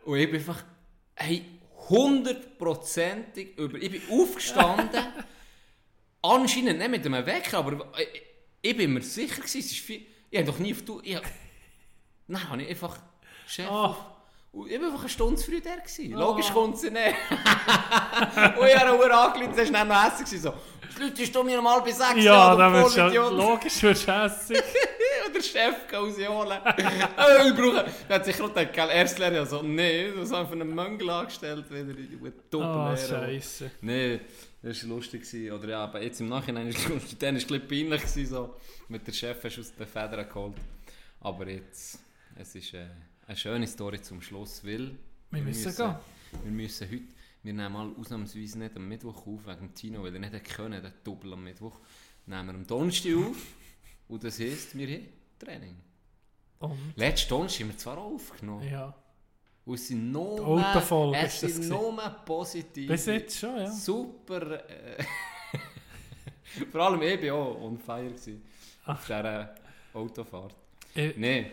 [0.04, 0.64] Und ich bin einfach,
[1.14, 1.44] hey,
[1.88, 3.78] hundertprozentig über.
[3.78, 5.04] Ich bin aufgestanden,
[6.22, 8.22] anscheinend nicht mit einem Wecker, aber ich,
[8.62, 10.06] ich bin mir sicher gewesen, es ist viel.
[10.30, 11.00] Ich habe doch nie auf du.
[11.02, 11.18] Ich,
[12.28, 13.00] Nein, habe ich einfach
[13.46, 13.68] Chef.
[13.70, 13.96] Oh.
[14.56, 15.76] Und ich war einfach eine Stunde früh der.
[15.76, 16.12] Gewesen.
[16.12, 17.04] Logisch kommt sie nicht.
[18.58, 20.54] und ich habe eine Uhr angelegt, das war noch gewesen, So,
[20.96, 23.32] die Leute ist mir normal bis sechs Ja, du dann wird schon Vollidiot.
[23.34, 24.12] logisch wirst du.
[25.26, 26.58] Und der Chef kann rausholen.
[26.64, 27.84] oh, ich brauche...
[28.08, 31.68] Der hat sich gerade gedacht, gell, Erstlehrer, nee, das haben wir für einen Mangel angestellt,
[31.68, 32.96] wieder in die Oh, Doppellehre.
[32.96, 33.70] Scheiße.
[33.82, 34.20] Nee,
[34.62, 35.22] das war lustig.
[35.22, 35.52] Gewesen.
[35.52, 37.18] Oder ja, aber jetzt im Nachhinein ist es lustig.
[37.18, 38.54] Dann war es ein bisschen peinlich, gewesen, so,
[38.88, 40.54] mit der Chef hast du aus den Federn geholt.
[41.20, 41.98] Aber jetzt,
[42.36, 42.86] es ist äh,
[43.26, 44.96] eine schöne Story zum Schluss, weil...
[45.30, 45.96] Wir müssen gehen.
[46.42, 47.16] Wir müssen heute...
[47.42, 50.82] Wir nehmen mal ausnahmsweise nicht am Mittwoch auf, wegen Tino, weil er nicht hätte können,
[50.82, 51.78] den Doppel am Mittwoch.
[52.26, 53.36] Nehmen wir am Donnerstag auf.
[54.08, 55.06] Und das heisst, wir haben
[55.38, 55.76] Training.
[56.58, 56.96] Und?
[56.96, 58.68] Letzten Donnerstag haben wir zwar auch aufgenommen.
[58.68, 58.94] Ja.
[59.64, 62.88] Und es sind nur, Autofolge es sind nur positiv.
[62.88, 63.70] Bis jetzt schon, ja.
[63.70, 64.68] Super.
[64.68, 65.04] Äh,
[66.70, 68.42] vor allem ich war auch on fire gewesen,
[68.84, 69.54] auf dieser
[69.92, 70.54] Autofahrt.
[70.94, 71.50] Äh, Nein.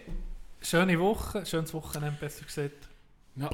[0.66, 2.88] Schöne Woche, schönes Wochenende besser gesagt.
[3.36, 3.49] Ja.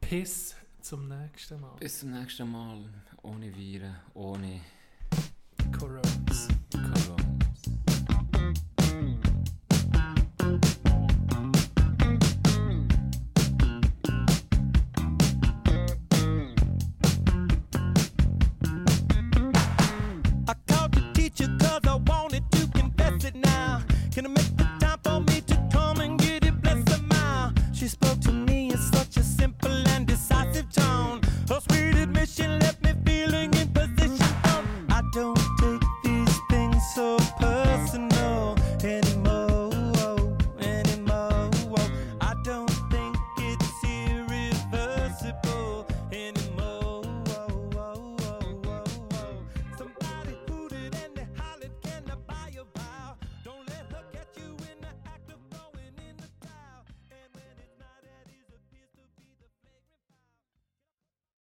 [0.00, 1.74] Piss zum nächsten Mal.
[1.80, 2.78] Bis zum nächsten Mal.
[3.22, 4.60] Ohne Viren, ohne
[5.76, 6.48] Coronas.